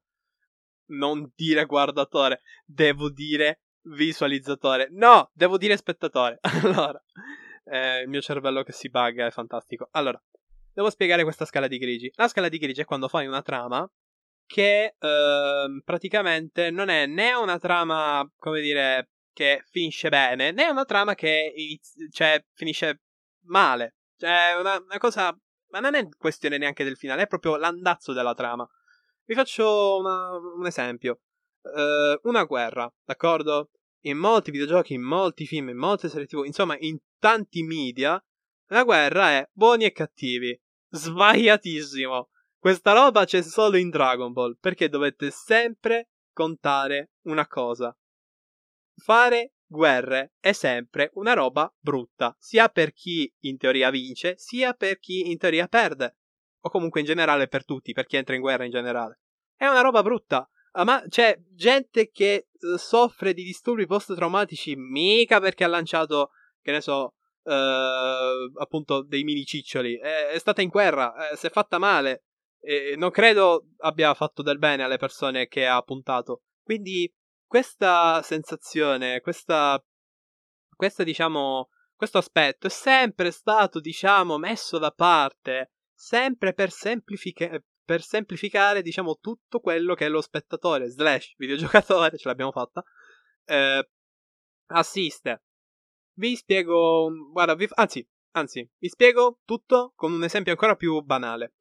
non 0.87 1.31
dire 1.35 1.65
guardatore, 1.65 2.41
devo 2.65 3.09
dire 3.09 3.61
visualizzatore. 3.83 4.87
No, 4.91 5.31
devo 5.33 5.57
dire 5.57 5.77
spettatore. 5.77 6.39
allora, 6.63 7.01
eh, 7.65 8.01
il 8.01 8.09
mio 8.09 8.21
cervello 8.21 8.63
che 8.63 8.71
si 8.71 8.89
bugga 8.89 9.25
è 9.25 9.31
fantastico. 9.31 9.87
Allora, 9.91 10.21
devo 10.73 10.89
spiegare 10.89 11.23
questa 11.23 11.45
scala 11.45 11.67
di 11.67 11.77
grigi. 11.77 12.11
La 12.15 12.27
scala 12.27 12.49
di 12.49 12.57
grigi 12.57 12.81
è 12.81 12.85
quando 12.85 13.07
fai 13.07 13.27
una 13.27 13.41
trama 13.41 13.89
che 14.45 14.95
eh, 14.99 15.81
praticamente 15.83 16.69
non 16.69 16.89
è 16.89 17.05
né 17.05 17.33
una 17.33 17.57
trama, 17.57 18.29
come 18.37 18.61
dire, 18.61 19.09
che 19.33 19.63
finisce 19.69 20.09
bene, 20.09 20.51
né 20.51 20.69
una 20.69 20.85
trama 20.85 21.15
che 21.15 21.53
inizi- 21.55 22.09
cioè, 22.11 22.43
finisce 22.53 23.01
male. 23.45 23.95
Cioè, 24.17 24.55
una, 24.59 24.77
una 24.77 24.97
cosa. 24.97 25.35
Ma 25.69 25.79
non 25.79 25.95
è 25.95 26.07
questione 26.17 26.57
neanche 26.59 26.83
del 26.83 26.97
finale, 26.97 27.23
è 27.23 27.27
proprio 27.27 27.55
l'andazzo 27.55 28.13
della 28.13 28.35
trama. 28.35 28.67
Vi 29.25 29.33
faccio 29.33 29.97
una, 29.97 30.37
un 30.37 30.65
esempio. 30.65 31.21
Uh, 31.61 32.19
una 32.27 32.43
guerra, 32.43 32.91
d'accordo? 33.03 33.71
In 34.01 34.17
molti 34.17 34.51
videogiochi, 34.51 34.93
in 34.93 35.01
molti 35.01 35.45
film, 35.47 35.69
in 35.69 35.77
molte 35.77 36.09
serie 36.09 36.27
TV, 36.27 36.43
insomma, 36.45 36.75
in 36.77 36.99
tanti 37.17 37.63
media, 37.63 38.21
la 38.67 38.83
guerra 38.83 39.31
è 39.31 39.49
buoni 39.51 39.85
e 39.85 39.91
cattivi. 39.91 40.59
Sbagliatissimo. 40.89 42.29
Questa 42.57 42.93
roba 42.93 43.25
c'è 43.25 43.41
solo 43.41 43.77
in 43.77 43.89
Dragon 43.89 44.31
Ball, 44.31 44.57
perché 44.59 44.89
dovete 44.89 45.31
sempre 45.31 46.09
contare 46.31 47.11
una 47.23 47.47
cosa. 47.47 47.95
Fare 48.95 49.55
guerre 49.65 50.33
è 50.39 50.51
sempre 50.51 51.11
una 51.15 51.33
roba 51.33 51.73
brutta, 51.77 52.35
sia 52.39 52.69
per 52.69 52.93
chi 52.93 53.31
in 53.41 53.57
teoria 53.57 53.89
vince, 53.89 54.37
sia 54.37 54.73
per 54.73 54.99
chi 54.99 55.29
in 55.29 55.37
teoria 55.37 55.67
perde 55.67 56.17
o 56.61 56.69
comunque 56.69 57.01
in 57.01 57.05
generale 57.05 57.47
per 57.47 57.65
tutti, 57.65 57.91
per 57.91 58.05
chi 58.05 58.15
entra 58.15 58.35
in 58.35 58.41
guerra 58.41 58.65
in 58.65 58.71
generale. 58.71 59.19
È 59.55 59.67
una 59.67 59.81
roba 59.81 60.01
brutta. 60.01 60.47
Ah, 60.75 60.85
ma 60.85 61.03
c'è 61.07 61.37
gente 61.51 62.09
che 62.09 62.47
uh, 62.51 62.77
soffre 62.77 63.33
di 63.33 63.43
disturbi 63.43 63.85
post-traumatici 63.85 64.75
mica 64.75 65.39
perché 65.39 65.63
ha 65.63 65.67
lanciato, 65.67 66.31
che 66.61 66.71
ne 66.71 66.81
so, 66.81 67.15
uh, 67.43 68.59
appunto 68.61 69.03
dei 69.03 69.23
mini 69.23 69.45
ciccioli. 69.45 69.97
È, 69.97 70.27
è 70.27 70.37
stata 70.39 70.61
in 70.61 70.69
guerra, 70.69 71.29
eh, 71.29 71.35
si 71.35 71.47
è 71.47 71.49
fatta 71.49 71.77
male. 71.77 72.25
E 72.59 72.95
non 72.95 73.11
credo 73.11 73.67
abbia 73.79 74.13
fatto 74.13 74.41
del 74.41 74.57
bene 74.57 74.83
alle 74.83 74.97
persone 74.97 75.47
che 75.47 75.67
ha 75.67 75.81
puntato. 75.81 76.43
Quindi 76.63 77.11
questa 77.45 78.21
sensazione, 78.23 79.19
questa, 79.19 79.83
questa 80.75 81.03
diciamo, 81.03 81.69
questo 81.95 82.17
aspetto 82.17 82.67
è 82.67 82.69
sempre 82.69 83.31
stato, 83.31 83.79
diciamo, 83.79 84.37
messo 84.37 84.77
da 84.77 84.91
parte 84.91 85.71
sempre 85.93 86.53
per, 86.53 86.71
semplifica- 86.71 87.61
per 87.85 88.01
semplificare, 88.01 88.81
diciamo, 88.81 89.19
tutto 89.19 89.59
quello 89.59 89.93
che 89.93 90.07
lo 90.07 90.21
spettatore 90.21 90.89
slash 90.89 91.35
videogiocatore, 91.37 92.17
ce 92.17 92.27
l'abbiamo 92.27 92.51
fatta, 92.51 92.83
eh, 93.45 93.89
assiste. 94.67 95.43
Vi 96.15 96.35
spiego, 96.35 97.09
guarda, 97.31 97.55
vi, 97.55 97.67
anzi, 97.75 98.07
anzi, 98.31 98.69
vi 98.77 98.89
spiego 98.89 99.39
tutto 99.45 99.93
con 99.95 100.11
un 100.13 100.23
esempio 100.23 100.51
ancora 100.51 100.75
più 100.75 101.01
banale. 101.01 101.55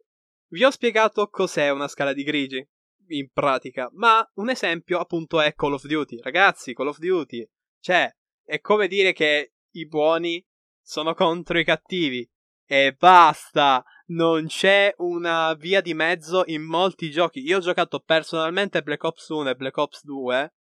Vi 0.48 0.64
ho 0.64 0.70
spiegato 0.70 1.28
cos'è 1.28 1.70
una 1.70 1.88
scala 1.88 2.12
di 2.12 2.22
grigi, 2.22 2.66
in 3.08 3.30
pratica, 3.32 3.88
ma 3.92 4.26
un 4.34 4.50
esempio 4.50 4.98
appunto 4.98 5.40
è 5.40 5.54
Call 5.54 5.72
of 5.72 5.84
Duty. 5.84 6.20
Ragazzi, 6.20 6.74
Call 6.74 6.88
of 6.88 6.98
Duty, 6.98 7.48
cioè, 7.80 8.10
è 8.44 8.60
come 8.60 8.88
dire 8.88 9.12
che 9.12 9.54
i 9.70 9.86
buoni 9.86 10.44
sono 10.80 11.14
contro 11.14 11.58
i 11.58 11.64
cattivi. 11.64 12.28
E 12.66 12.94
basta! 12.98 13.84
non 14.12 14.46
c'è 14.46 14.92
una 14.98 15.54
via 15.54 15.80
di 15.80 15.94
mezzo 15.94 16.42
in 16.46 16.62
molti 16.62 17.10
giochi. 17.10 17.40
Io 17.40 17.58
ho 17.58 17.60
giocato 17.60 18.00
personalmente 18.00 18.82
Black 18.82 19.02
Ops 19.04 19.28
1 19.28 19.50
e 19.50 19.54
Black 19.54 19.76
Ops 19.76 20.04
2 20.04 20.54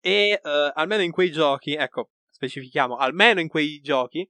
e 0.00 0.40
uh, 0.42 0.48
almeno 0.74 1.02
in 1.02 1.10
quei 1.10 1.30
giochi, 1.30 1.74
ecco, 1.74 2.10
specifichiamo, 2.36 2.96
almeno 2.96 3.40
in 3.40 3.48
quei 3.48 3.80
giochi, 3.80 4.28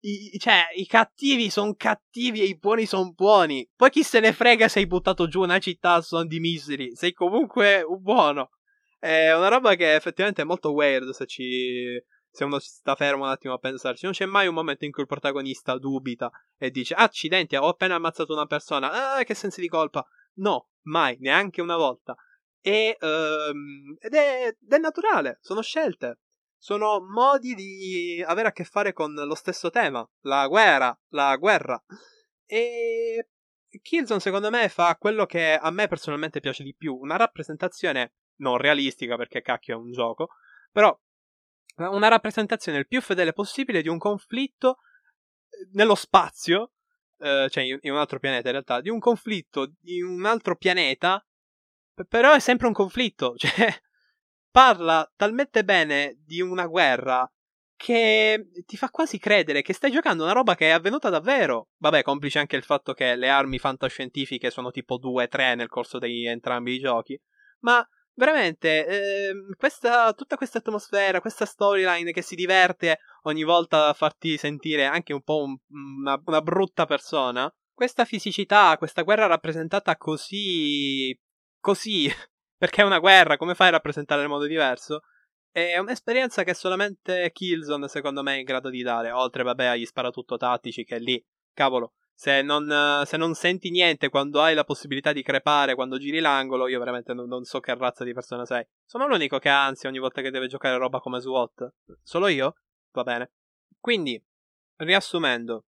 i, 0.00 0.38
cioè, 0.38 0.66
i 0.76 0.86
cattivi 0.86 1.48
sono 1.48 1.74
cattivi 1.74 2.42
e 2.42 2.44
i 2.44 2.58
buoni 2.58 2.84
sono 2.84 3.12
buoni. 3.12 3.66
Poi 3.74 3.90
chi 3.90 4.02
se 4.02 4.20
ne 4.20 4.32
frega 4.32 4.68
se 4.68 4.80
hai 4.80 4.86
buttato 4.86 5.28
giù 5.28 5.42
una 5.42 5.58
città 5.58 6.00
son 6.02 6.26
di 6.26 6.40
miseri, 6.40 6.94
sei 6.94 7.12
comunque 7.12 7.82
un 7.82 8.02
buono. 8.02 8.50
È 8.98 9.32
una 9.34 9.48
roba 9.48 9.74
che 9.76 9.94
effettivamente 9.94 10.42
è 10.42 10.44
molto 10.44 10.72
weird 10.72 11.10
se 11.10 11.26
ci 11.26 12.02
se 12.30 12.42
uno 12.42 12.58
sta 12.58 12.96
fermo 12.96 13.24
un 13.24 13.30
attimo 13.30 13.54
a 13.54 13.58
pensarci, 13.58 14.04
non 14.04 14.12
c'è 14.12 14.26
mai 14.26 14.48
un 14.48 14.54
momento 14.54 14.84
in 14.84 14.90
cui 14.90 15.02
il 15.02 15.08
protagonista 15.08 15.78
dubita 15.78 16.30
e 16.58 16.70
dice: 16.70 16.94
Accidenti, 16.94 17.54
ho 17.54 17.68
appena 17.68 17.94
ammazzato 17.94 18.32
una 18.32 18.46
persona, 18.46 19.14
ah, 19.14 19.22
che 19.22 19.34
sensi 19.34 19.60
di 19.60 19.68
colpa. 19.68 20.04
No, 20.38 20.70
mai, 20.82 21.16
neanche 21.20 21.62
una 21.62 21.76
volta. 21.76 22.16
E, 22.60 22.96
um, 23.00 23.96
ed, 24.00 24.14
è, 24.14 24.46
ed 24.48 24.72
è 24.72 24.78
naturale, 24.78 25.38
sono 25.42 25.62
scelte. 25.62 26.22
Sono 26.64 26.98
modi 27.06 27.54
di 27.54 28.24
avere 28.26 28.48
a 28.48 28.52
che 28.52 28.64
fare 28.64 28.94
con 28.94 29.12
lo 29.12 29.34
stesso 29.34 29.68
tema, 29.68 30.02
la 30.22 30.46
guerra, 30.46 30.98
la 31.08 31.36
guerra. 31.36 31.78
E 32.46 33.28
Killzone 33.82 34.18
secondo 34.18 34.48
me 34.48 34.70
fa 34.70 34.96
quello 34.96 35.26
che 35.26 35.58
a 35.60 35.70
me 35.70 35.88
personalmente 35.88 36.40
piace 36.40 36.62
di 36.62 36.74
più, 36.74 36.96
una 36.96 37.16
rappresentazione 37.16 38.14
non 38.36 38.56
realistica 38.56 39.16
perché 39.16 39.42
cacchio 39.42 39.74
è 39.74 39.78
un 39.78 39.92
gioco, 39.92 40.28
però 40.72 40.98
una 41.76 42.08
rappresentazione 42.08 42.78
il 42.78 42.86
più 42.86 43.02
fedele 43.02 43.34
possibile 43.34 43.82
di 43.82 43.88
un 43.88 43.98
conflitto 43.98 44.78
eh, 45.50 45.68
nello 45.72 45.94
spazio, 45.94 46.72
eh, 47.18 47.46
cioè 47.50 47.62
in 47.62 47.92
un 47.92 47.98
altro 47.98 48.18
pianeta 48.18 48.46
in 48.46 48.52
realtà, 48.52 48.80
di 48.80 48.88
un 48.88 49.00
conflitto 49.00 49.74
in 49.82 50.06
un 50.06 50.24
altro 50.24 50.56
pianeta, 50.56 51.22
però 52.08 52.32
è 52.32 52.40
sempre 52.40 52.68
un 52.68 52.72
conflitto, 52.72 53.34
cioè 53.36 53.68
parla 54.54 55.12
talmente 55.16 55.64
bene 55.64 56.16
di 56.24 56.40
una 56.40 56.66
guerra 56.66 57.28
che 57.74 58.50
ti 58.64 58.76
fa 58.76 58.88
quasi 58.88 59.18
credere 59.18 59.62
che 59.62 59.72
stai 59.72 59.90
giocando 59.90 60.22
una 60.22 60.32
roba 60.32 60.54
che 60.54 60.68
è 60.68 60.70
avvenuta 60.70 61.10
davvero. 61.10 61.70
Vabbè, 61.78 62.04
complice 62.04 62.38
anche 62.38 62.54
il 62.54 62.62
fatto 62.62 62.92
che 62.92 63.16
le 63.16 63.28
armi 63.28 63.58
fantascientifiche 63.58 64.52
sono 64.52 64.70
tipo 64.70 65.00
2-3 65.00 65.56
nel 65.56 65.66
corso 65.66 65.98
di 65.98 66.24
entrambi 66.28 66.74
i 66.74 66.78
giochi, 66.78 67.20
ma 67.62 67.84
veramente 68.12 68.86
eh, 68.86 69.32
questa, 69.56 70.12
tutta 70.12 70.36
questa 70.36 70.58
atmosfera, 70.58 71.20
questa 71.20 71.46
storyline 71.46 72.12
che 72.12 72.22
si 72.22 72.36
diverte 72.36 73.00
ogni 73.22 73.42
volta 73.42 73.88
a 73.88 73.92
farti 73.92 74.36
sentire 74.36 74.84
anche 74.84 75.12
un 75.12 75.22
po' 75.22 75.42
un, 75.42 75.56
una, 75.98 76.22
una 76.26 76.40
brutta 76.40 76.86
persona. 76.86 77.52
Questa 77.72 78.04
fisicità, 78.04 78.76
questa 78.78 79.02
guerra 79.02 79.26
rappresentata 79.26 79.96
così. 79.96 81.12
così. 81.58 82.08
Perché 82.64 82.80
è 82.80 82.84
una 82.86 82.98
guerra, 82.98 83.36
come 83.36 83.54
fai 83.54 83.68
a 83.68 83.72
rappresentarla 83.72 84.24
in 84.24 84.30
modo 84.30 84.46
diverso? 84.46 85.02
È 85.50 85.76
un'esperienza 85.76 86.44
che 86.44 86.54
solamente 86.54 87.30
Killzone, 87.30 87.88
secondo 87.88 88.22
me, 88.22 88.36
è 88.36 88.38
in 88.38 88.44
grado 88.44 88.70
di 88.70 88.80
dare. 88.80 89.10
Oltre, 89.10 89.42
vabbè, 89.42 89.66
agli 89.66 89.84
sparatutto 89.84 90.38
tattici, 90.38 90.82
che 90.82 90.98
lì, 90.98 91.22
cavolo, 91.52 91.92
se 92.14 92.40
non, 92.40 93.02
se 93.04 93.18
non, 93.18 93.34
senti 93.34 93.68
niente 93.68 94.08
quando 94.08 94.40
hai 94.40 94.54
la 94.54 94.64
possibilità 94.64 95.12
di 95.12 95.22
crepare 95.22 95.74
quando 95.74 95.98
giri 95.98 96.20
l'angolo, 96.20 96.66
io 96.66 96.78
veramente 96.78 97.12
non, 97.12 97.28
non, 97.28 97.44
so 97.44 97.60
che 97.60 97.74
razza 97.74 98.02
di 98.02 98.14
persona 98.14 98.46
sei. 98.46 98.66
Sono 98.82 99.06
l'unico 99.06 99.38
che 99.38 99.50
ha 99.50 99.66
ansia 99.66 99.90
ogni 99.90 99.98
volta 99.98 100.22
che 100.22 100.30
deve 100.30 100.46
giocare 100.46 100.78
roba 100.78 101.00
come 101.00 101.20
SWAT. 101.20 101.68
Solo 102.02 102.28
io? 102.28 102.54
Va 102.92 103.02
bene. 103.02 103.32
Quindi, 103.78 104.18
riassumendo, 104.76 105.66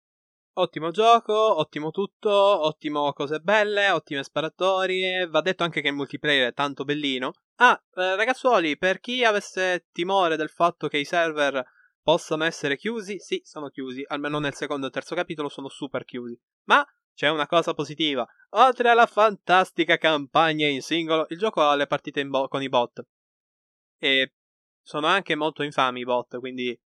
ottimo 0.54 0.90
gioco, 0.90 1.58
ottimo 1.58 1.90
tutto, 1.90 2.30
ottimo 2.30 3.12
cose 3.12 3.40
belle, 3.40 3.90
ottime 3.90 4.22
sparatorie. 4.22 5.26
Va 5.26 5.40
detto 5.40 5.64
anche 5.64 5.80
che 5.80 5.88
il 5.88 5.94
multiplayer 5.94 6.50
è 6.50 6.54
tanto 6.54 6.84
bellino. 6.84 7.32
Ah, 7.56 7.80
eh, 7.94 8.16
ragazzuoli, 8.16 8.76
per 8.76 9.00
chi 9.00 9.24
avesse 9.24 9.86
timore 9.92 10.36
del 10.36 10.48
fatto 10.48 10.88
che 10.88 10.98
i 10.98 11.04
server 11.04 11.64
Possono 12.02 12.44
essere 12.44 12.76
chiusi? 12.76 13.18
Sì, 13.18 13.40
sono 13.44 13.68
chiusi. 13.68 14.02
Almeno 14.06 14.38
nel 14.38 14.54
secondo 14.54 14.86
e 14.86 14.90
terzo 14.90 15.14
capitolo 15.14 15.48
sono 15.48 15.68
super 15.68 16.04
chiusi. 16.04 16.38
Ma 16.64 16.84
c'è 17.14 17.28
una 17.28 17.46
cosa 17.46 17.74
positiva. 17.74 18.26
Oltre 18.50 18.88
alla 18.88 19.06
fantastica 19.06 19.98
campagna 19.98 20.66
in 20.66 20.80
singolo, 20.80 21.26
il 21.28 21.38
gioco 21.38 21.60
ha 21.60 21.74
le 21.74 21.86
partite 21.86 22.24
bo- 22.24 22.48
con 22.48 22.62
i 22.62 22.68
bot. 22.68 23.04
E 23.98 24.32
sono 24.82 25.06
anche 25.06 25.34
molto 25.34 25.62
infami 25.62 26.00
i 26.00 26.04
bot, 26.04 26.38
quindi 26.38 26.78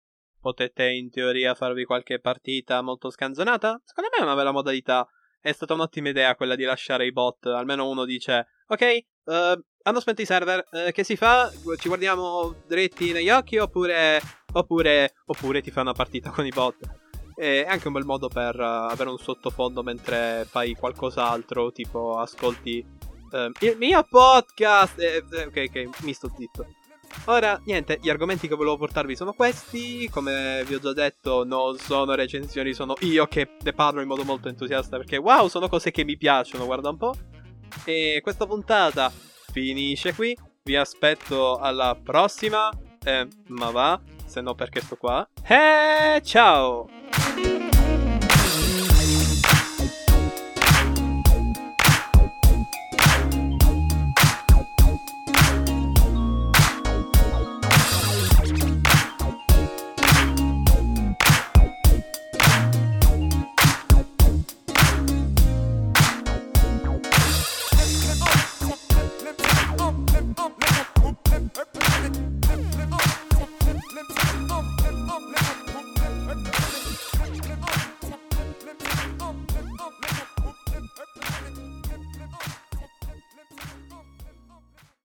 potete 0.45 0.91
in 0.91 1.11
teoria 1.11 1.55
farvi 1.55 1.85
qualche 1.85 2.21
partita 2.21 2.83
molto 2.83 3.09
scanzonata. 3.09 3.81
Secondo 3.83 4.11
me 4.13 4.19
è 4.19 4.23
una 4.23 4.35
bella 4.35 4.53
modalità. 4.53 5.09
È 5.41 5.53
stata 5.53 5.73
un'ottima 5.73 6.11
idea 6.11 6.35
quella 6.35 6.55
di 6.55 6.65
lasciare 6.65 7.07
i 7.07 7.13
bot. 7.13 7.47
Almeno 7.47 7.89
uno 7.89 8.05
dice: 8.05 8.49
Ok, 8.67 8.99
uh, 9.25 9.33
hanno 9.83 10.01
spento 10.01 10.21
i 10.21 10.27
server. 10.27 10.69
Uh, 10.71 10.91
che 10.91 11.03
si 11.03 11.17
fa? 11.17 11.51
Ci 11.79 11.89
guardiamo 11.89 12.55
dritti 12.67 13.13
negli 13.13 13.31
occhi 13.31 13.57
oppure 13.57 14.21
Oppure, 14.57 15.15
oppure 15.27 15.61
ti 15.63 15.73
fai 15.73 15.83
una 15.83 15.93
partita 15.95 16.31
con 16.31 16.47
i 16.47 16.51
bot. 16.51 16.77
È 17.35 17.65
anche 17.67 17.89
un 17.89 17.95
bel 17.95 18.05
modo 18.05 18.29
per 18.29 18.55
uh, 18.57 18.91
avere 18.91 19.11
un 19.11 19.19
sottofondo 19.19 19.83
mentre 19.83 20.47
fai 20.49 20.75
qualcos'altro, 20.75 21.73
tipo 21.73 22.19
ascolti 22.19 22.85
uh, 23.33 23.51
il 23.65 23.77
mio 23.77 24.07
podcast. 24.09 25.01
Eh, 25.01 25.25
ok, 25.47 25.65
ok, 25.69 26.03
mi 26.03 26.13
sto 26.13 26.31
zitto. 26.37 26.67
Ora, 27.27 27.61
niente, 27.65 27.99
gli 28.03 28.11
argomenti 28.11 28.49
che 28.49 28.55
volevo 28.55 28.77
portarvi 28.77 29.17
sono 29.17 29.33
questi. 29.33 30.09
Come 30.11 30.65
vi 30.67 30.75
ho 30.75 30.79
già 30.79 30.93
detto, 30.93 31.45
non 31.45 31.77
sono 31.79 32.15
recensioni, 32.15 32.75
sono 32.75 32.95
io 33.01 33.27
che 33.27 33.57
ne 33.61 33.73
parlo 33.73 34.01
in 34.01 34.09
modo 34.09 34.25
molto 34.25 34.49
entusiasta 34.49 34.97
perché 34.97 35.17
wow, 35.17 35.49
sono 35.49 35.69
cose 35.69 35.91
che 35.91 36.05
mi 36.05 36.17
piacciono, 36.17 36.67
guarda 36.67 36.91
un 36.91 36.97
po'. 36.97 37.15
E 37.85 38.21
questa 38.23 38.47
puntata 38.47 39.11
finisce 39.53 40.15
qui. 40.15 40.37
Vi 40.63 40.77
aspetto 40.77 41.59
alla 41.59 41.99
prossima. 42.01 42.71
Eh, 43.03 43.29
ma 43.49 43.71
va, 43.71 44.01
se 44.25 44.41
no 44.41 44.55
perché 44.55 44.81
sto 44.81 44.97
qua. 44.97 45.29
Eh, 45.47 46.21
ciao! 46.23 46.89